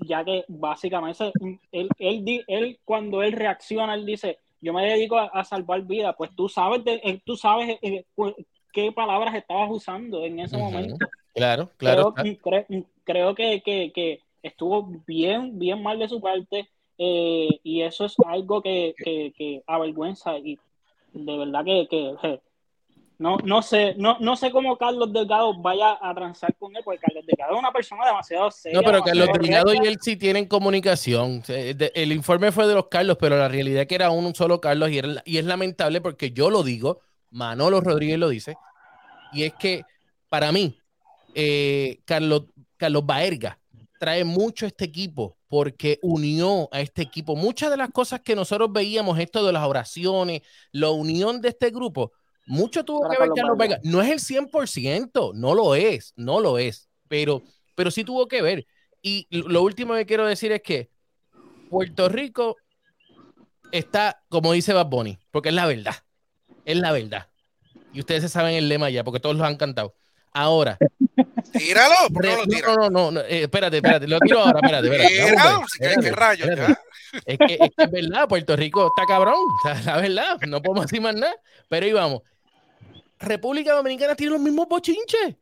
[0.00, 1.32] ya que básicamente
[1.72, 5.82] él, él, di- él cuando él reacciona, él dice, yo me dedico a, a salvar
[5.82, 8.34] vidas, pues tú sabes, de, eh, tú sabes eh, cu-
[8.72, 12.14] qué palabras estabas usando en ese momento claro, claro.
[12.14, 12.38] creo,
[12.68, 18.04] cre- creo que, que- que estuvo bien, bien mal de su parte eh, y eso
[18.06, 20.58] es algo que, que- que avergüenza y
[21.12, 21.86] de verdad que,
[23.18, 27.00] no, no sé, no, no sé cómo Carlos Delgado vaya a transar con él, porque
[27.00, 28.78] Carlos Delgado es una persona demasiado seria.
[28.78, 31.42] No, pero Carlos Delgado y él sí tienen comunicación.
[31.48, 34.90] El informe fue de los Carlos, pero la realidad es que era un solo Carlos
[34.90, 37.00] y, era- y es lamentable porque yo lo digo,
[37.30, 38.56] Manolo Rodríguez lo dice,
[39.32, 39.82] y es que
[40.28, 40.78] para mí,
[41.34, 42.44] eh, Carlos,
[42.76, 43.58] Carlos Baerga
[43.98, 47.34] trae mucho a este equipo porque unió a este equipo.
[47.34, 50.42] Muchas de las cosas que nosotros veíamos, esto de las oraciones,
[50.72, 52.12] la unión de este grupo,
[52.46, 53.58] mucho tuvo que ver Carlos.
[53.58, 53.80] Baerga.
[53.82, 57.42] No es el 100%, no lo es, no lo es, pero,
[57.74, 58.66] pero sí tuvo que ver.
[59.02, 60.88] Y lo último que quiero decir es que
[61.70, 62.56] Puerto Rico
[63.72, 65.94] está, como dice Bad Bunny, porque es la verdad.
[66.64, 67.28] Es la verdad.
[67.92, 69.94] Y ustedes se saben el lema ya, porque todos lo han cantado.
[70.32, 70.76] Ahora,
[71.52, 72.76] Tíralo, ¿por qué re- no lo no, tiras?
[72.76, 75.14] no, no, no, eh, espérate, espérate, lo tiro ahora, espérate, espérate.
[75.14, 76.80] Tíralo, si espérate, espérate.
[77.24, 80.60] Es que, es que es verdad, Puerto Rico está cabrón, o sea, la verdad, no
[80.60, 81.34] podemos decir más nada,
[81.68, 82.22] pero ahí vamos.
[83.18, 85.36] República Dominicana tiene los mismos bochinches,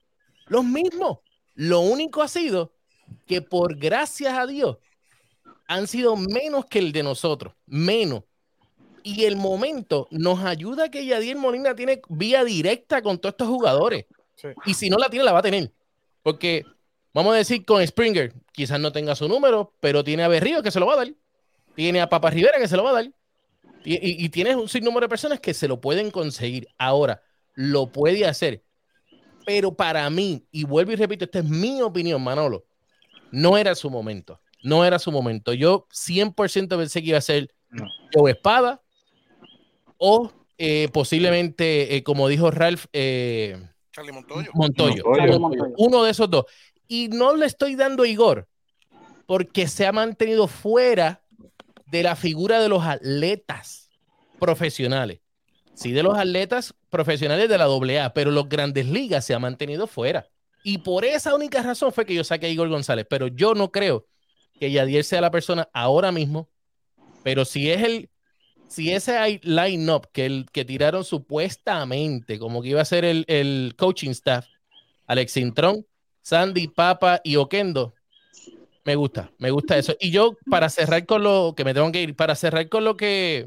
[0.47, 1.19] los mismos.
[1.55, 2.73] Lo único ha sido
[3.27, 4.79] que por gracias a Dios
[5.67, 8.25] han sido menos que el de nosotros, menos.
[9.03, 14.07] Y el momento nos ayuda que Yadier Molina tiene vía directa con todos estos jugadores.
[14.37, 14.49] Sí.
[14.67, 15.73] Y si no la tiene, la va a tener.
[16.23, 16.65] Porque,
[17.13, 20.71] vamos a decir, con Springer, quizás no tenga su número, pero tiene a Berrío que
[20.71, 21.13] se lo va a dar.
[21.75, 23.13] Tiene a Papa Rivera que se lo va a dar.
[23.85, 26.69] Y, y, y tienes un sinnúmero de personas que se lo pueden conseguir.
[26.79, 27.23] Ahora,
[27.55, 28.63] lo puede hacer.
[29.47, 32.65] Pero para mí, y vuelvo y repito, esta es mi opinión, Manolo,
[33.31, 34.41] no era su momento.
[34.63, 35.53] No era su momento.
[35.53, 37.87] Yo 100% pensé que iba a ser No.
[38.15, 38.81] Joe Espada
[39.99, 43.61] o eh, posiblemente, eh, como dijo Ralph, eh,
[43.93, 44.51] Charlie Montoyo.
[44.55, 45.03] Montoyo.
[45.05, 45.17] Montoyo.
[45.17, 45.75] Charlie Montoyo.
[45.77, 46.45] Uno de esos dos.
[46.89, 48.49] Y no le estoy dando a Igor
[49.27, 51.23] porque se ha mantenido fuera
[51.87, 53.91] de la figura de los atletas
[54.39, 55.21] profesionales.
[55.75, 59.87] Sí, de los atletas profesionales de la AA, pero los grandes ligas se ha mantenido
[59.87, 60.29] fuera.
[60.63, 63.07] Y por esa única razón fue que yo saqué a Igor González.
[63.09, 64.07] Pero yo no creo
[64.59, 66.49] que Yadier sea la persona ahora mismo.
[67.23, 68.09] Pero si es el,
[68.69, 74.11] si ese line-up que, que tiraron supuestamente, como que iba a ser el, el coaching
[74.11, 74.47] staff,
[75.07, 75.87] Alex Intrón,
[76.23, 77.95] Sandy, Papa y Oquendo,
[78.85, 79.95] me gusta, me gusta eso.
[79.99, 82.97] Y yo, para cerrar con lo que me tengo que ir, para cerrar con lo
[82.97, 83.47] que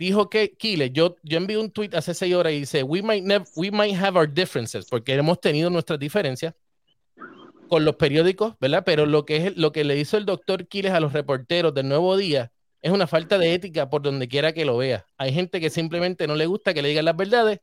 [0.00, 3.22] dijo que Kile, yo, yo envié un tweet hace seis horas y dice, we might,
[3.54, 6.54] we might have our differences, porque hemos tenido nuestras diferencias
[7.68, 8.82] con los periódicos, ¿verdad?
[8.86, 11.86] Pero lo que, es, lo que le hizo el doctor Quiles a los reporteros del
[11.86, 15.04] Nuevo Día es una falta de ética por donde quiera que lo vea.
[15.18, 17.60] Hay gente que simplemente no le gusta que le digan las verdades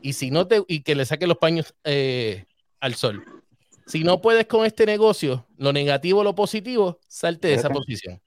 [0.00, 2.44] y, si no te, y que le saque los paños eh,
[2.78, 3.24] al sol.
[3.88, 8.22] Si no puedes con este negocio, lo negativo lo positivo, salte de esa posición.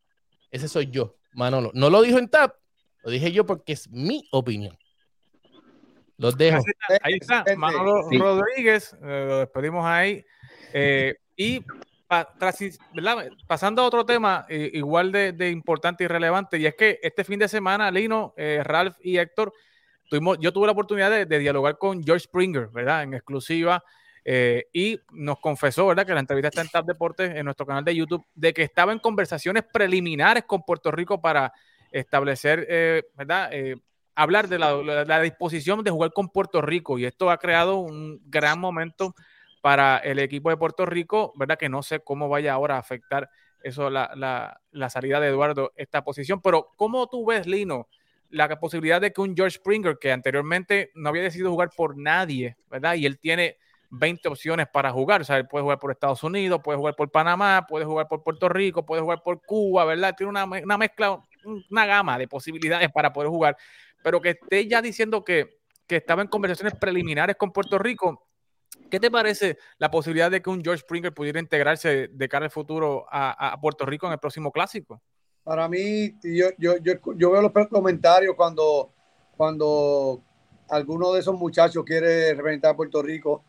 [0.52, 1.72] Ese soy yo, Manolo.
[1.74, 2.56] No lo dijo en TAP,
[3.04, 4.78] lo dije yo porque es mi opinión.
[6.18, 6.64] Los dejo.
[7.02, 7.44] Ahí está.
[7.58, 8.18] Manolo Sí.
[8.18, 10.24] Rodríguez, eh, lo despedimos ahí.
[10.74, 11.62] Eh, y
[12.08, 13.28] pa- tras- ¿verdad?
[13.48, 17.24] pasando a otro tema eh, igual de, de importante y relevante, y es que este
[17.24, 19.52] fin de semana, Lino, eh, Ralph y Héctor,
[20.10, 23.04] tuvimos, yo tuve la oportunidad de, de dialogar con George Springer, ¿verdad?
[23.04, 23.84] En exclusiva.
[24.24, 26.06] eh, y nos confesó, ¿verdad?
[26.06, 28.92] Que la entrevista está en Tap Deportes, en nuestro canal de YouTube, de que estaba
[28.92, 31.52] en conversaciones preliminares con Puerto Rico para
[31.92, 33.50] establecer, eh, ¿verdad?
[33.54, 33.76] Eh,
[34.16, 37.78] hablar de la, la- la disposición de jugar con Puerto Rico y esto ha creado
[37.78, 39.16] un gran momento
[39.62, 41.58] para el equipo de Puerto Rico, ¿verdad?
[41.58, 43.30] Que no sé cómo vaya ahora a afectar
[43.64, 47.88] eso, la, la- salida de Eduardo, esta posición, pero ¿cómo tú ves, Lino,
[48.30, 52.56] la posibilidad de que un George Springer, que anteriormente no había decidido jugar por nadie,
[52.70, 52.96] ¿verdad?
[52.96, 53.58] Y él tiene
[53.92, 55.22] 20 opciones para jugar.
[55.22, 58.24] O sea, él puede jugar por Estados Unidos, puede jugar por Panamá, puede jugar por
[58.24, 60.16] Puerto Rico, puede jugar por Cuba, ¿verdad?
[60.18, 61.22] Tiene una, una mezcla,
[61.70, 63.56] una gama de posibilidades para poder jugar.
[64.04, 68.28] Pero que esté ya diciendo que, que estaba en conversaciones preliminares con Puerto Rico,
[68.90, 72.52] ¿Qué te parece la posibilidad de que un George Springer pudiera integrarse de cara al
[72.52, 75.02] futuro a, Puerto Rico en el próximo clásico?
[75.44, 78.94] Para mí, yo, yo, yo, yo veo los comentarios cuando,
[79.36, 80.22] cuando
[80.70, 83.44] alguno de esos muchachos quiere representar a Puerto Rico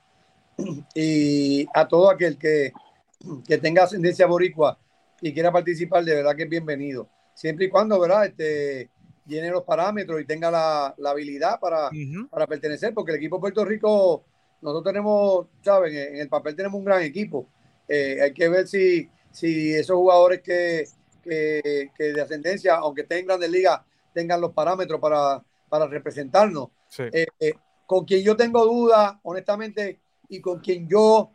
[0.95, 2.73] y a todo aquel que,
[3.47, 4.79] que tenga ascendencia boricua
[5.21, 7.09] y quiera participar, de verdad que es bienvenido.
[7.35, 8.27] Siempre y cuando, ¿verdad?
[8.27, 8.91] Este,
[9.27, 11.91] llene los parámetros y tenga la, la habilidad para,
[12.31, 14.25] para pertenecer, porque el equipo de Puerto Rico
[14.61, 15.97] nosotros tenemos, ¿saben?
[15.97, 17.49] En el papel tenemos un gran equipo.
[17.89, 20.87] Eh, hay que ver si, si esos jugadores que,
[21.23, 23.81] que, que, de ascendencia, aunque estén en grandes ligas,
[24.15, 26.69] tengan los parámetros para, para representarnos.
[26.89, 27.03] Sí.
[27.13, 27.55] Eh, eh,
[27.87, 29.99] con quien yo tengo dudas, honestamente,
[30.33, 31.30] y con quien yo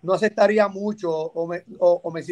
[0.00, 2.22] no aceptaría mucho o me, o, o me,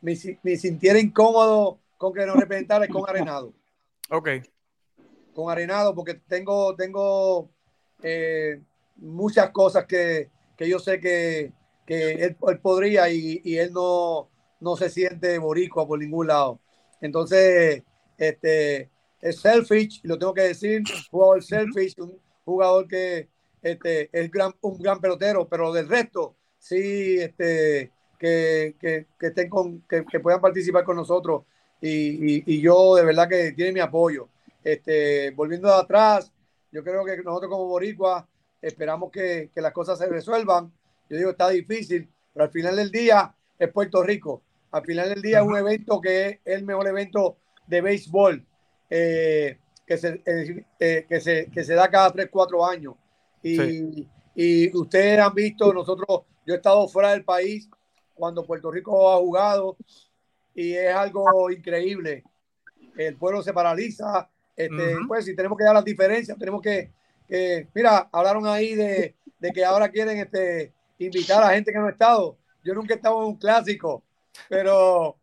[0.00, 3.54] me, me, sintiera incómodo con que nos representara es con Arenado.
[4.10, 4.28] Ok.
[5.32, 7.50] Con Arenado, porque tengo, tengo
[8.02, 8.60] eh,
[8.96, 11.52] muchas cosas que, que yo sé que,
[11.86, 14.28] que él, él, podría y, y, él no,
[14.58, 16.58] no se siente boricua por ningún lado.
[17.00, 17.84] Entonces,
[18.18, 18.90] este,
[19.20, 20.82] es selfish, lo tengo que decir,
[21.12, 23.28] jugador selfish, un jugador que
[23.64, 29.48] este, es gran, un gran pelotero, pero del resto, sí, este, que, que, que estén
[29.48, 31.44] con, que, que, puedan participar con nosotros
[31.80, 31.88] y,
[32.36, 34.28] y, y, yo de verdad que tiene mi apoyo.
[34.62, 36.30] Este, volviendo de atrás,
[36.70, 38.28] yo creo que nosotros como boricua
[38.60, 40.70] esperamos que, que, las cosas se resuelvan.
[41.08, 44.42] Yo digo, está difícil, pero al final del día es Puerto Rico.
[44.72, 47.36] Al final del día es un evento que es el mejor evento
[47.66, 48.44] de béisbol
[48.90, 52.94] eh, que, se, eh, que, se, que se da cada 3, 4 años.
[53.44, 54.08] Y, sí.
[54.34, 57.68] y ustedes han visto, nosotros, yo he estado fuera del país
[58.12, 59.76] cuando Puerto Rico ha jugado
[60.54, 62.24] y es algo increíble.
[62.96, 64.28] El pueblo se paraliza.
[64.56, 65.08] Este, uh -huh.
[65.08, 66.90] Pues si tenemos que dar las diferencias, tenemos que
[67.28, 71.86] eh, mira, hablaron ahí de, de, que ahora quieren este, invitar a gente que no
[71.86, 72.36] ha estado.
[72.62, 74.02] Yo nunca he estado en un clásico,
[74.48, 75.16] pero,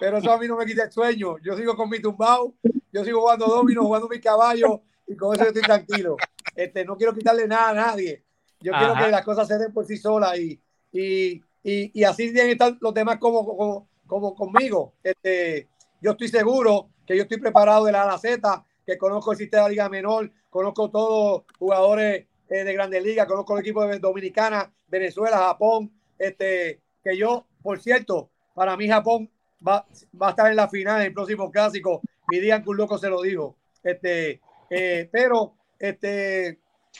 [0.00, 1.38] pero eso a mí no me quita el sueño.
[1.38, 2.54] Yo sigo con mi tumbao,
[2.92, 6.16] yo sigo jugando domino, jugando mi caballo y con eso yo estoy tranquilo.
[6.54, 8.24] Este, no quiero quitarle nada a nadie.
[8.60, 8.84] Yo Ajá.
[8.84, 10.60] quiero que las cosas se den por sí solas y,
[10.92, 14.94] y, y, y así deben estar los demás como, como, como conmigo.
[15.02, 15.68] Este,
[16.00, 19.64] yo estoy seguro que yo estoy preparado de la A Z, que conozco el sistema
[19.64, 24.72] de Liga Menor, conozco todos jugadores eh, de Grandes Ligas, conozco el equipo de Dominicana,
[24.86, 29.30] Venezuela, Japón, este, que yo, por cierto, para mí Japón
[29.66, 29.86] va,
[30.20, 33.08] va a estar en la final en el próximo clásico, mi día un loco se
[33.08, 34.40] lo dijo, este,
[34.76, 36.58] eh, pero este,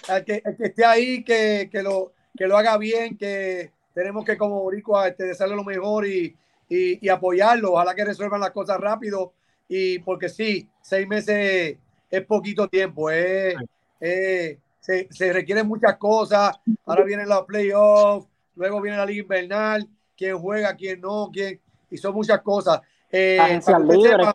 [0.08, 4.24] el que, el que esté ahí, que, que, lo, que lo haga bien, que tenemos
[4.24, 6.36] que como boricua este, desearle lo mejor y,
[6.68, 9.32] y, y apoyarlo, ojalá que resuelvan las cosas rápido
[9.68, 11.76] y porque sí, seis meses
[12.10, 13.56] es poquito tiempo, es,
[14.00, 16.56] eh, se, se, requieren muchas cosas,
[16.86, 21.60] ahora vienen los playoffs, luego viene la liga invernal, quién juega, quién no, quién,
[21.90, 22.80] y son muchas cosas.
[23.10, 24.34] Eh, sepa,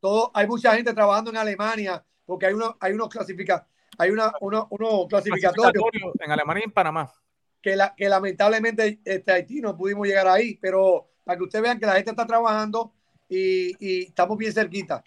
[0.00, 3.66] todo, hay mucha gente trabajando en Alemania, porque hay uno, hay unos clasifica,
[3.98, 5.84] hay una, uno, uno clasificatorios
[6.20, 7.12] en Alemania y en Panamá.
[7.60, 11.78] Que, la, que lamentablemente este, Haití no pudimos llegar ahí, pero para que ustedes vean
[11.78, 12.92] que la gente está trabajando
[13.28, 15.02] y, y estamos bien cerquita.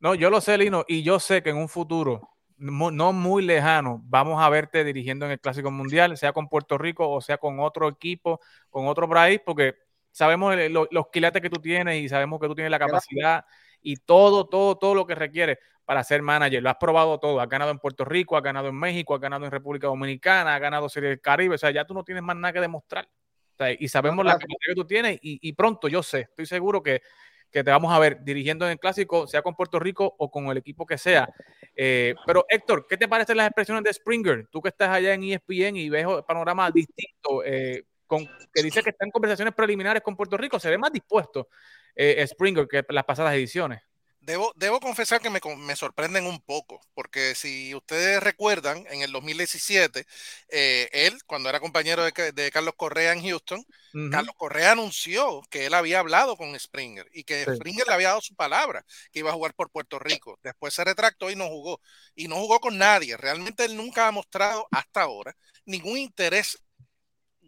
[0.00, 4.02] No, yo lo sé, Lino, y yo sé que en un futuro no muy lejano
[4.04, 7.58] vamos a verte dirigiendo en el Clásico Mundial, sea con Puerto Rico o sea con
[7.58, 9.76] otro equipo, con otro país, porque
[10.10, 13.46] sabemos los, los quilates que tú tienes y sabemos que tú tienes la capacidad
[13.80, 15.58] y todo, todo, todo lo que requiere
[15.90, 16.62] para ser manager.
[16.62, 17.40] Lo has probado todo.
[17.40, 20.60] Has ganado en Puerto Rico, has ganado en México, has ganado en República Dominicana, has
[20.60, 21.56] ganado Serie del Caribe.
[21.56, 23.06] O sea, ya tú no tienes más nada que demostrar.
[23.06, 26.46] O sea, y sabemos la capacidad que tú tienes y, y pronto, yo sé, estoy
[26.46, 27.02] seguro que
[27.50, 30.46] que te vamos a ver dirigiendo en el clásico, sea con Puerto Rico o con
[30.46, 31.28] el equipo que sea.
[31.74, 34.46] Eh, pero Héctor, ¿qué te parecen las expresiones de Springer?
[34.46, 38.24] Tú que estás allá en ESPN y ves el panorama distinto, eh, con,
[38.54, 41.48] que dice que está en conversaciones preliminares con Puerto Rico, se ve más dispuesto
[41.96, 43.82] eh, Springer que las pasadas ediciones.
[44.20, 49.12] Debo, debo, confesar que me, me, sorprenden un poco, porque si ustedes recuerdan, en el
[49.12, 50.06] 2017,
[50.50, 54.10] eh, él, cuando era compañero de, de, Carlos Correa en Houston, uh -huh.
[54.10, 57.56] Carlos Correa anunció que él había hablado con Springer y que sí.
[57.56, 60.38] Springer le había dado su palabra, que iba a jugar por Puerto Rico.
[60.42, 61.80] Después se retractó y no jugó.
[62.14, 63.16] Y no jugó con nadie.
[63.16, 66.58] Realmente él nunca ha mostrado hasta ahora ningún interés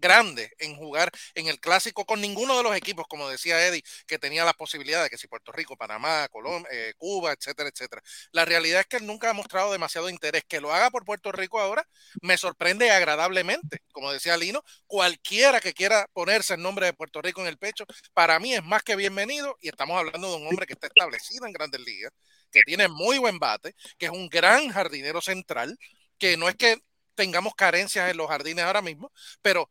[0.03, 4.19] grande en jugar en el clásico con ninguno de los equipos, como decía Eddie, que
[4.19, 8.03] tenía la posibilidad de que si Puerto Rico, Panamá, Colombia, eh, Cuba, etcétera, etcétera.
[8.33, 10.45] La realidad es que él nunca ha mostrado demasiado interés.
[10.47, 11.87] Que lo haga por Puerto Rico ahora
[12.21, 13.79] me sorprende agradablemente.
[13.93, 17.85] Como decía Lino, cualquiera que quiera ponerse el nombre de Puerto Rico en el pecho,
[18.13, 21.47] para mí es más que bienvenido y estamos hablando de un hombre que está establecido
[21.47, 22.13] en grandes ligas,
[22.51, 25.79] que tiene muy buen bate, que es un gran jardinero central,
[26.19, 26.79] que no es que
[27.15, 29.71] tengamos carencias en los jardines ahora mismo, pero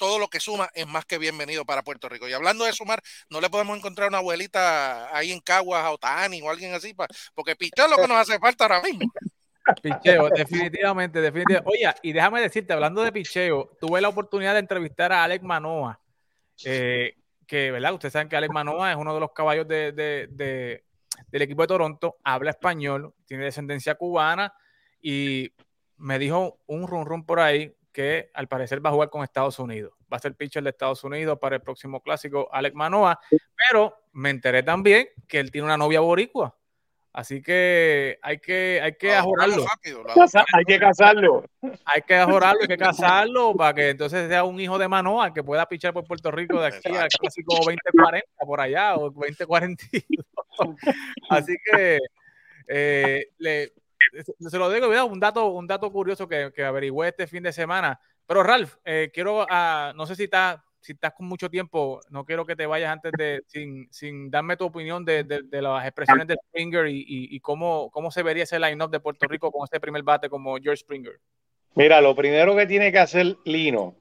[0.00, 2.26] todo lo que suma es más que bienvenido para Puerto Rico.
[2.26, 6.40] Y hablando de sumar, no le podemos encontrar una abuelita ahí en Caguas a Otani
[6.40, 6.96] o alguien así,
[7.34, 9.12] porque picheo es lo que nos hace falta ahora mismo.
[9.82, 11.70] Picheo, definitivamente, definitivamente.
[11.70, 16.00] Oye, y déjame decirte, hablando de picheo, tuve la oportunidad de entrevistar a Alex Manoa,
[16.64, 17.92] eh, que, ¿verdad?
[17.92, 22.16] Ustedes saben que Alex Manoa es uno de los caballos de- del equipo de Toronto,
[22.24, 24.54] habla español, tiene descendencia cubana
[25.02, 25.52] y
[25.98, 27.70] me dijo un run run por ahí
[28.00, 29.92] que al parecer va a jugar con Estados Unidos.
[30.12, 33.18] Va a ser pitcher de Estados Unidos para el próximo clásico, Alex Manoa,
[33.68, 36.56] pero me enteré también que él tiene una novia boricua.
[37.12, 39.64] Así que hay que, hay que Lo ajorarlo.
[40.54, 41.44] Hay que casarlo.
[41.84, 45.42] Hay que ajorarlo, hay que casarlo para que entonces sea un hijo de Manoa que
[45.42, 50.24] pueda pichar por Puerto Rico de aquí al clásico 2040 por allá o 2042.
[51.30, 51.98] Así que
[52.68, 53.72] eh, le-
[54.48, 58.00] se lo digo, un dato, un dato curioso que, averigüé este fin de semana.
[58.26, 62.24] Pero Ralph, eh, quiero, ah, no sé si estás, si estás con mucho tiempo, no
[62.24, 66.26] quiero que te vayas antes de, sin, sin darme tu opinión de, de- las expresiones
[66.26, 69.80] de Springer y, y- cómo, cómo se vería ese line-up de Puerto Rico con este
[69.80, 71.18] primer bate como George Springer.
[71.74, 73.94] Mira, lo primero que tiene que hacer Lino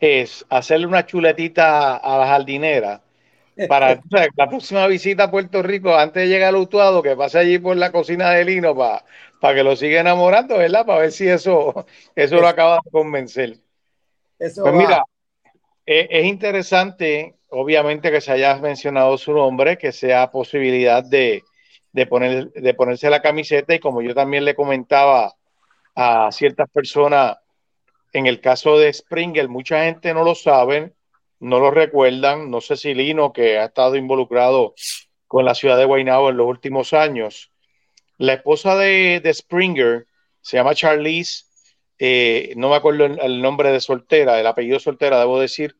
[0.00, 3.02] es hacerle una chuletita a la jardinera
[3.68, 7.38] para sabes, la próxima visita a Puerto Rico, antes de llegar al Utuado, que pase
[7.38, 9.04] allí por la cocina de Lino para
[9.52, 10.86] que lo siga enamorando, ¿verdad?
[10.86, 13.58] Para ver si eso, eso lo acaba de convencer.
[14.38, 15.02] Eso Pues mira,
[15.84, 21.42] eh, es interesante, obviamente, que se haya mencionado su nombre, que sea posibilidad de,
[21.92, 25.34] de, poner, de ponerse la camiseta y como yo también le comentaba
[25.94, 27.36] a ciertas personas,
[28.12, 30.92] en el caso de Springer, mucha gente no lo sabe,
[31.40, 34.74] no lo recuerdan, no sé si Lino, que ha estado involucrado
[35.26, 37.50] con la ciudad de Guaynabo en los últimos años,
[38.18, 40.06] la esposa de, de Springer
[40.40, 41.44] se llama Charlize,
[41.98, 45.76] eh, no me acuerdo el, nombre de soltera, el apellido soltera, debo decir.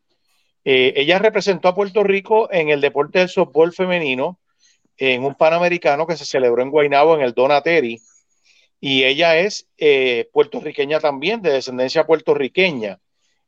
[0.64, 4.40] Eh, ella representó a Puerto Rico en el deporte del softball femenino,
[4.96, 8.00] en un panamericano que se celebró en Guaynabo en el Donateri.
[8.80, 13.00] Y ella es eh, puertorriqueña también, de descendencia puertorriqueña.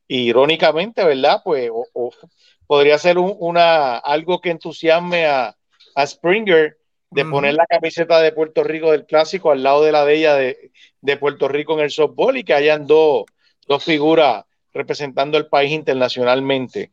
[0.09, 1.41] Irónicamente, ¿verdad?
[1.45, 1.70] Pues
[2.66, 5.57] podría ser un- una, algo que entusiasme a,
[5.95, 6.78] a Springer
[7.11, 10.34] de poner la camiseta de Puerto Rico del clásico al lado de la de ella
[10.34, 13.24] de, de Puerto Rico en el softball y que hayan dos,
[13.66, 14.44] dos figuras
[14.76, 16.92] representando el país internacionalmente.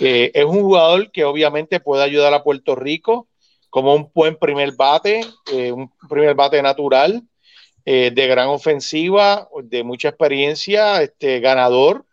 [0.00, 3.28] Eh, es un jugador que obviamente puede ayudar a Puerto Rico
[3.68, 7.22] como un buen primer bate, eh, un primer bate natural,
[7.84, 12.04] eh, de gran ofensiva, de mucha experiencia, este, ganador.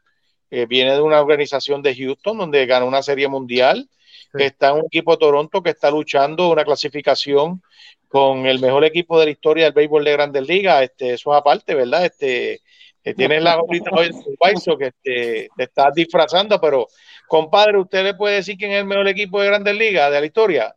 [0.70, 3.89] Viene de una organización de Houston donde ganó una serie mundial.
[4.36, 4.44] Sí.
[4.44, 7.62] Está en un equipo de Toronto que está luchando una clasificación
[8.08, 10.84] con el mejor equipo de la historia del béisbol de Grandes Ligas.
[10.84, 12.06] Este, eso es aparte, ¿verdad?
[12.06, 12.62] Este,
[13.04, 16.88] eh, tienes la ahorita hoy en Paiso que este, te estás disfrazando, pero
[17.28, 20.26] compadre, ¿usted le puede decir quién es el mejor equipo de Grandes Ligas de la
[20.26, 20.76] historia?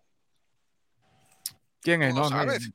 [1.81, 2.15] ¿Quién es?
[2.15, 2.71] No, no, sabes.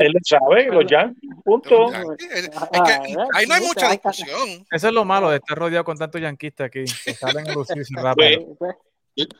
[0.00, 1.90] Él lo sabe, los Yankees, punto.
[1.90, 2.92] Es, es que
[3.34, 4.66] ahí no hay mucha discusión.
[4.70, 7.94] Eso es lo malo de estar rodeado con tantos yanquistas aquí, que salen a lucirse
[7.96, 8.54] rápido.
[8.58, 8.74] Pues,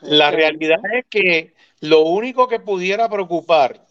[0.01, 3.85] La realidad es que lo único que pudiera preocupar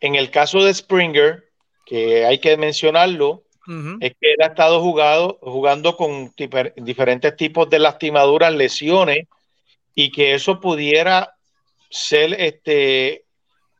[0.00, 1.44] en el caso de Springer,
[1.86, 3.44] que hay que mencionarlo,
[4.00, 9.28] es que él ha estado jugado, jugando con difer- diferentes tipos de lastimaduras, lesiones,
[9.94, 11.36] y que eso pudiera
[11.88, 13.24] ser este,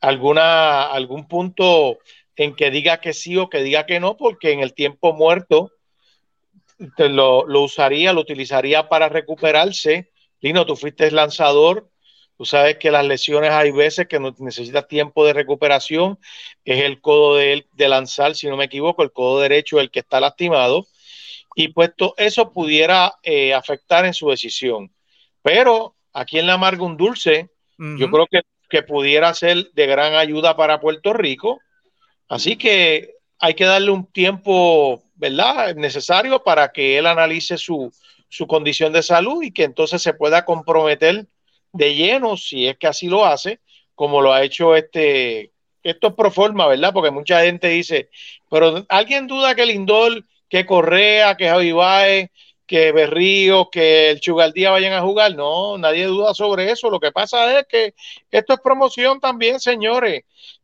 [0.00, 1.98] alguna, algún punto
[2.36, 5.72] en que diga que sí o que diga que no, porque en el tiempo muerto
[6.96, 10.11] lo, lo usaría, lo utilizaría para recuperarse.
[10.42, 11.88] Lino, tú fuiste lanzador,
[12.36, 16.18] tú sabes que las lesiones hay veces que necesitas tiempo de recuperación,
[16.64, 19.90] es el codo de, él de lanzar, si no me equivoco, el codo derecho el
[19.90, 20.86] que está lastimado,
[21.54, 24.92] y puesto eso pudiera eh, afectar en su decisión.
[25.42, 30.14] Pero aquí en la amarga un dulce, yo creo que, que pudiera ser de gran
[30.14, 31.60] ayuda para Puerto Rico.
[32.28, 35.74] Así que hay que darle un tiempo, ¿verdad?
[35.74, 37.92] Necesario para que él analice su,
[38.32, 41.26] su condición de salud y que entonces se pueda comprometer
[41.72, 43.60] de lleno, si es que así lo hace,
[43.94, 45.52] como lo ha hecho este.
[45.82, 46.14] Esto es
[46.68, 46.92] ¿verdad?
[46.92, 48.08] Porque mucha gente dice,
[48.50, 52.30] pero alguien duda que Lindor, que Correa, que Javi Baez,
[52.66, 55.34] que Berrío, que el Chugaldía vayan a jugar.
[55.34, 56.88] No, nadie duda sobre eso.
[56.88, 57.94] Lo que pasa es que
[58.30, 60.22] esto es promoción también, señores.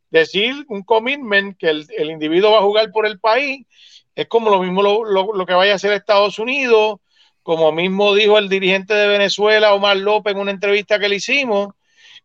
[0.09, 3.65] Decir un commitment que el, el individuo va a jugar por el país
[4.15, 6.99] es como lo mismo lo, lo- lo que vaya a hacer Estados Unidos,
[7.43, 11.69] como mismo dijo el dirigente de Venezuela, Omar López, en una entrevista que le hicimos,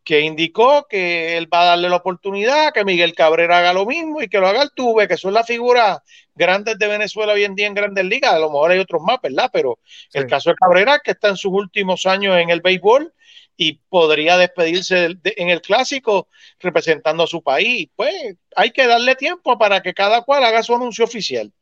[0.04, 4.20] que indicó que él va a darle la oportunidad, que Miguel Cabrera haga lo mismo
[4.20, 5.98] y que lo haga el Tuve, que son las figuras
[6.34, 8.34] grandes de Venezuela hoy en día en grandes ligas.
[8.34, 9.50] A lo mejor hay otros más, ¿verdad?
[9.52, 9.78] Pero
[10.12, 13.12] el caso de Cabrera, que está en sus últimos años en el béisbol
[13.56, 16.28] y podría despedirse en el clásico
[16.60, 17.88] representando a su país.
[17.96, 21.52] Pues hay que darle tiempo para que cada cual haga su anuncio oficial.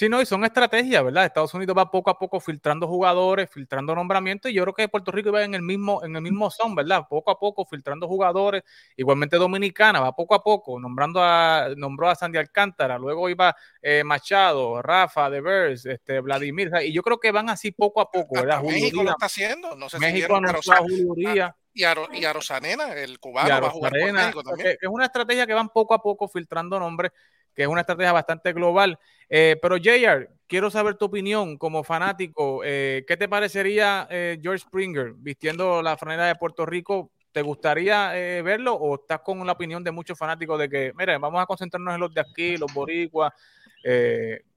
[0.00, 1.26] Sí, no, y son estrategias, ¿verdad?
[1.26, 5.12] Estados Unidos va poco a poco filtrando jugadores, filtrando nombramientos, y yo creo que Puerto
[5.12, 7.02] Rico va en el mismo, en el mismo son, ¿verdad?
[7.06, 8.62] Poco a poco filtrando jugadores,
[8.96, 14.02] igualmente Dominicana va poco a poco, nombrando a, nombró a Sandy Alcántara, luego iba eh,
[14.02, 18.60] Machado, Rafa, Devers, este, Vladimir, y yo creo que van así poco a poco, ¿verdad?
[18.60, 19.76] Julio México lo está haciendo.
[19.76, 23.48] No sé si México que anunció a Julio y a, y a Rosanena, el cubano,
[23.48, 24.78] va a jugar por México también.
[24.80, 27.12] es una estrategia que van poco a poco filtrando nombres,
[27.54, 28.98] que es una estrategia bastante global.
[29.28, 32.62] Eh, pero JR, quiero saber tu opinión como fanático.
[32.64, 37.10] eh, ¿Qué te parecería eh, George Springer vistiendo la franela de Puerto Rico?
[37.32, 38.08] ¿Te gustaría
[38.42, 41.94] verlo o estás con la opinión de muchos fanáticos de que, mire, vamos a concentrarnos
[41.94, 43.32] en los de aquí, los boricuas,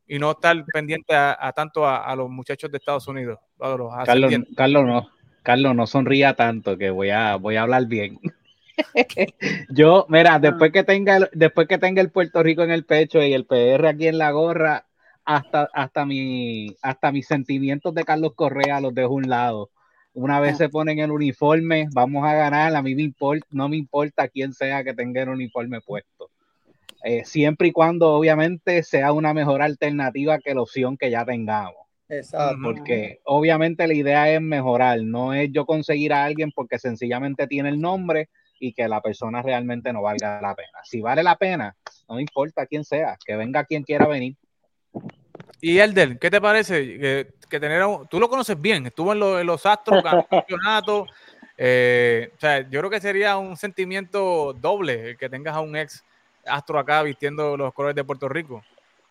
[0.08, 3.38] y no estar pendiente a, a tanto a, a los muchachos de Estados Unidos?
[4.06, 4.34] Carlos?
[4.56, 5.10] Carlos no,
[5.44, 8.20] Carlos no sonría tanto que voy a, voy a hablar bien.
[9.70, 13.22] Yo, mira, después que tenga el, después que tenga el Puerto Rico en el pecho
[13.22, 14.86] y el PR aquí en la gorra,
[15.26, 19.70] hasta, hasta mi, hasta mis sentimientos de Carlos Correa los dejo a un lado.
[20.14, 22.76] Una vez se ponen el uniforme, vamos a ganar.
[22.76, 26.30] A mí me importa, no me importa quién sea que tenga el uniforme puesto.
[27.04, 31.84] Eh, siempre y cuando, obviamente, sea una mejor alternativa que la opción que ya tengamos
[32.08, 32.58] Exacto.
[32.64, 37.70] porque obviamente la idea es mejorar, no es yo conseguir a alguien porque sencillamente tiene
[37.70, 38.30] el nombre
[38.66, 40.80] y que la persona realmente no valga la pena.
[40.86, 41.76] Si vale la pena,
[42.08, 44.36] no importa quién sea, que venga quien quiera venir.
[45.60, 46.98] Y Elder, ¿qué te parece?
[46.98, 50.02] Que, que tener a un- tú lo conoces bien, estuvo en, lo- en los Astros,
[50.02, 51.06] ganó campeonato.
[51.58, 55.76] eh, o sea, yo creo que sería un sentimiento doble el que tengas a un
[55.76, 56.04] ex
[56.46, 58.64] Astro acá vistiendo los colores de Puerto Rico.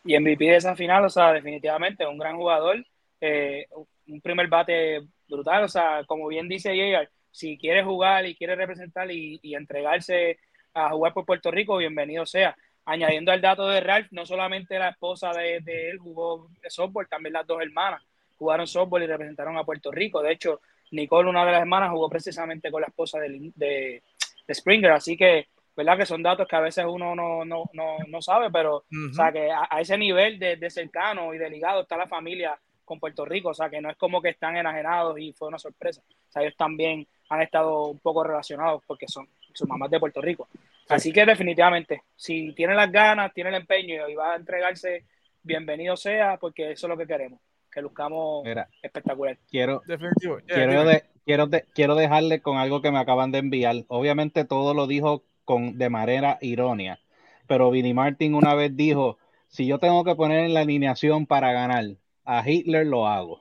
[0.05, 2.85] Y MVP de esa final, o sea, definitivamente un gran jugador,
[3.21, 3.67] eh,
[4.07, 8.55] un primer bate brutal, o sea, como bien dice Jair, si quiere jugar y quiere
[8.55, 10.39] representar y, y entregarse
[10.75, 12.57] a jugar por Puerto Rico, bienvenido sea.
[12.85, 17.33] Añadiendo al dato de Ralph, no solamente la esposa de, de él jugó softball, también
[17.33, 18.03] las dos hermanas
[18.37, 20.21] jugaron softball y representaron a Puerto Rico.
[20.21, 20.61] De hecho,
[20.91, 24.03] Nicole, una de las hermanas, jugó precisamente con la esposa de, de,
[24.47, 25.97] de Springer, así que, ¿verdad?
[25.97, 29.33] Que son datos que a veces uno no, no, no, no sabe, pero o sea,
[29.33, 32.59] que a, a ese nivel de, de cercano y de ligado está la familia
[32.93, 33.49] con Puerto Rico.
[33.49, 36.03] O sea, que no es como que están enajenados y fue una sorpresa.
[36.29, 40.21] O sea, ellos también han estado un poco relacionados porque son sus mamás de Puerto
[40.21, 40.47] Rico.
[40.89, 45.05] Así que definitivamente, si tiene las ganas, tiene el empeño y va a entregarse,
[45.43, 47.41] bienvenido sea, porque eso es lo que queremos,
[47.71, 49.39] que luzcamos Mira, espectacular.
[49.49, 50.39] quiero, Definitivo.
[50.41, 50.85] Yeah, quiero, dime.
[50.93, 53.77] de- quiero, de- quiero dejarle con algo que me acaban de enviar.
[53.89, 56.99] Obviamente todo lo dijo con, de manera irónica,
[57.47, 59.17] pero Vinny Martin una vez dijo,
[59.49, 61.85] si yo tengo que poner en la alineación para ganar,
[62.25, 63.41] a Hitler lo hago.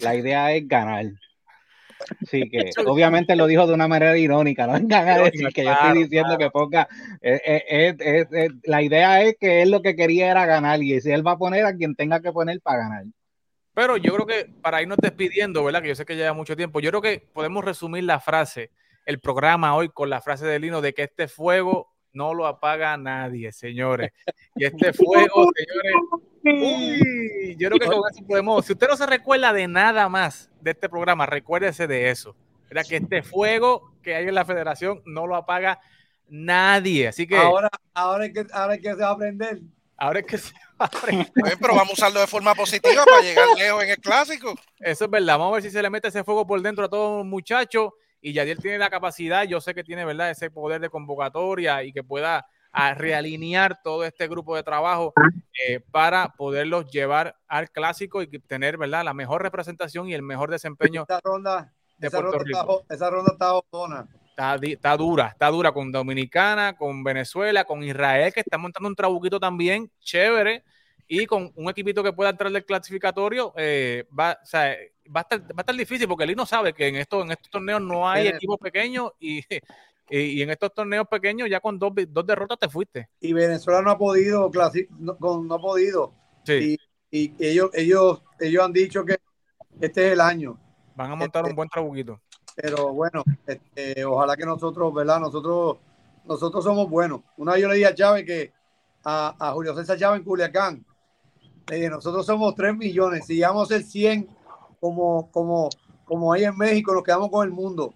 [0.00, 1.06] La idea es ganar.
[2.22, 5.72] Así que obviamente lo dijo de una manera irónica, no vengan a decir que yo
[5.72, 6.88] estoy diciendo que ponga,
[7.20, 10.82] eh, eh, eh, eh, eh, la idea es que él lo que quería era ganar
[10.82, 13.04] y si él va a poner a quien tenga que poner para ganar.
[13.74, 15.80] Pero yo creo que para irnos despidiendo, ¿verdad?
[15.80, 18.70] Que yo sé que lleva mucho tiempo, yo creo que podemos resumir la frase,
[19.06, 22.96] el programa hoy con la frase de Lino de que este fuego no lo apaga
[22.96, 24.12] nadie, señores.
[24.54, 25.94] Y este fuego, señores,
[26.44, 30.50] uy, yo creo que con eso podemos, si usted no se recuerda de nada más
[30.60, 32.36] de este programa, recuérdese de eso.
[32.70, 35.80] Era que este fuego que hay en la federación no lo apaga
[36.28, 37.08] nadie.
[37.08, 39.60] Así que Ahora, ahora, es que, ahora es que se va a aprender.
[39.96, 41.32] ahora es que se va a aprender.
[41.34, 44.54] Bien, pero vamos a usarlo de forma positiva para llegar lejos en el clásico.
[44.80, 45.38] Eso es verdad.
[45.38, 47.92] Vamos a ver si se le mete ese fuego por dentro a todos los muchachos.
[48.22, 50.30] Y Yadiel tiene la capacidad, yo sé que tiene, ¿verdad?
[50.30, 55.12] Ese poder de convocatoria y que pueda a realinear todo este grupo de trabajo
[55.66, 59.04] eh, para poderlos llevar al clásico y tener, ¿verdad?
[59.04, 62.80] La mejor representación y el mejor desempeño Esa ronda, de esa Puerto ronda, Rico.
[62.80, 63.52] está, esa ronda está
[64.62, 69.38] está dura, está dura con Dominicana, con Venezuela, con Israel, que está montando un trabuquito
[69.38, 70.64] también chévere,
[71.06, 74.74] y con un equipito que pueda entrar del clasificatorio, eh, va, o sea,
[75.14, 77.50] va, a estar, va a estar difícil porque Lino sabe que en, esto, en estos
[77.50, 79.42] torneos no hay equipos pequeños y,
[80.10, 83.08] y, en estos torneos pequeños ya con dos, dos derrotas te fuiste.
[83.20, 84.50] Y Venezuela no ha podido,
[84.98, 86.14] no, no ha podido.
[86.44, 86.76] Sí.
[87.10, 89.18] Y, y ellos, ellos, ellos han dicho que
[89.80, 90.58] este es el año.
[90.94, 92.20] Van a montar Este- un buen trabuquito.
[92.54, 95.18] Pero bueno, este, ojalá que nosotros, ¿verdad?
[95.20, 95.78] Nosotros,
[96.26, 97.22] nosotros somos buenos.
[97.38, 98.52] Una vez yo le dije a Chávez que
[99.04, 100.84] a, a Julio César Chávez en Culiacán,
[101.68, 103.24] le dije, nosotros somos 3 millones.
[103.26, 104.28] Si llegamos a ser 100,
[104.82, 105.68] como, como,
[106.04, 107.94] como ahí en México, nos quedamos con el mundo.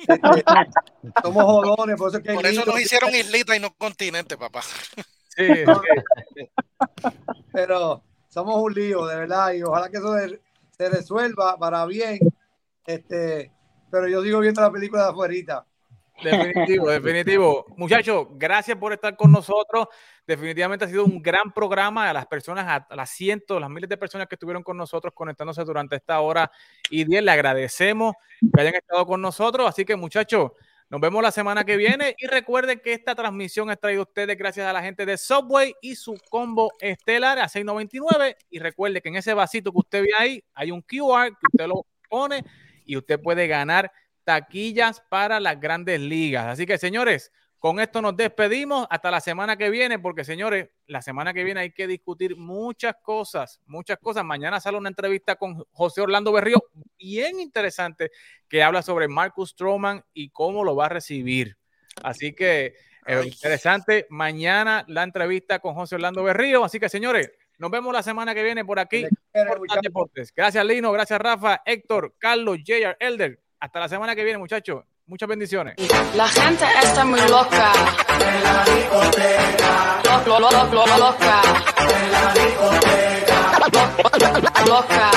[0.00, 0.04] Este,
[1.22, 4.60] somos jodones, por eso es que Por eso nos hicieron islita y no continente, papá.
[5.34, 5.46] Sí,
[7.52, 10.38] pero somos un lío, de verdad, y ojalá que eso se,
[10.76, 12.18] se resuelva para bien.
[12.84, 13.50] Este,
[13.90, 15.64] pero yo sigo viendo la película de afuerita.
[16.22, 17.66] Definitivo, definitivo.
[17.76, 19.88] Muchachos, gracias por estar con nosotros.
[20.26, 23.96] Definitivamente ha sido un gran programa a las personas, a, las cientos, las miles de
[23.96, 26.50] personas que estuvieron con nosotros conectándose durante esta hora
[26.90, 27.22] y diez.
[27.22, 28.14] Le agradecemos
[28.54, 29.68] que hayan estado con nosotros.
[29.68, 30.52] Así que, muchachos,
[30.92, 34.36] nos vemos la semana que viene y recuerden que esta transmisión es traída a ustedes
[34.36, 39.08] gracias a la gente de Subway y su combo estelar a 6.99 y recuerde que
[39.08, 42.44] en ese vasito que usted ve ahí hay un QR que usted lo pone
[42.84, 43.90] y usted puede ganar
[44.24, 46.46] taquillas para las grandes ligas.
[46.46, 51.00] Así que, señores, con esto nos despedimos hasta la semana que viene, porque, señores, la
[51.00, 54.24] semana que viene hay que discutir muchas cosas, muchas cosas.
[54.24, 56.60] Mañana sale una entrevista con José Orlando Berrío,
[56.98, 58.10] bien interesante,
[58.48, 61.56] que habla sobre Marcus Stroman y cómo lo va a recibir.
[62.02, 62.74] Así que,
[63.06, 64.06] eh, interesante.
[64.10, 66.64] Mañana la entrevista con José Orlando Berrío.
[66.64, 69.06] Así que, señores, nos vemos la semana que viene por aquí.
[70.34, 70.90] Gracias, Lino.
[70.90, 73.40] Gracias, Rafa, Héctor, Carlos, JR, Elder.
[73.62, 74.82] Hasta la semana que viene, muchachos.
[75.06, 75.76] Muchas bendiciones.
[76.16, 77.72] La gente está muy loca.
[78.18, 80.02] En la discoteca.
[80.02, 81.42] Loco, lo, lo, loca.
[81.78, 83.38] En la discoteca.
[84.66, 85.10] Loca.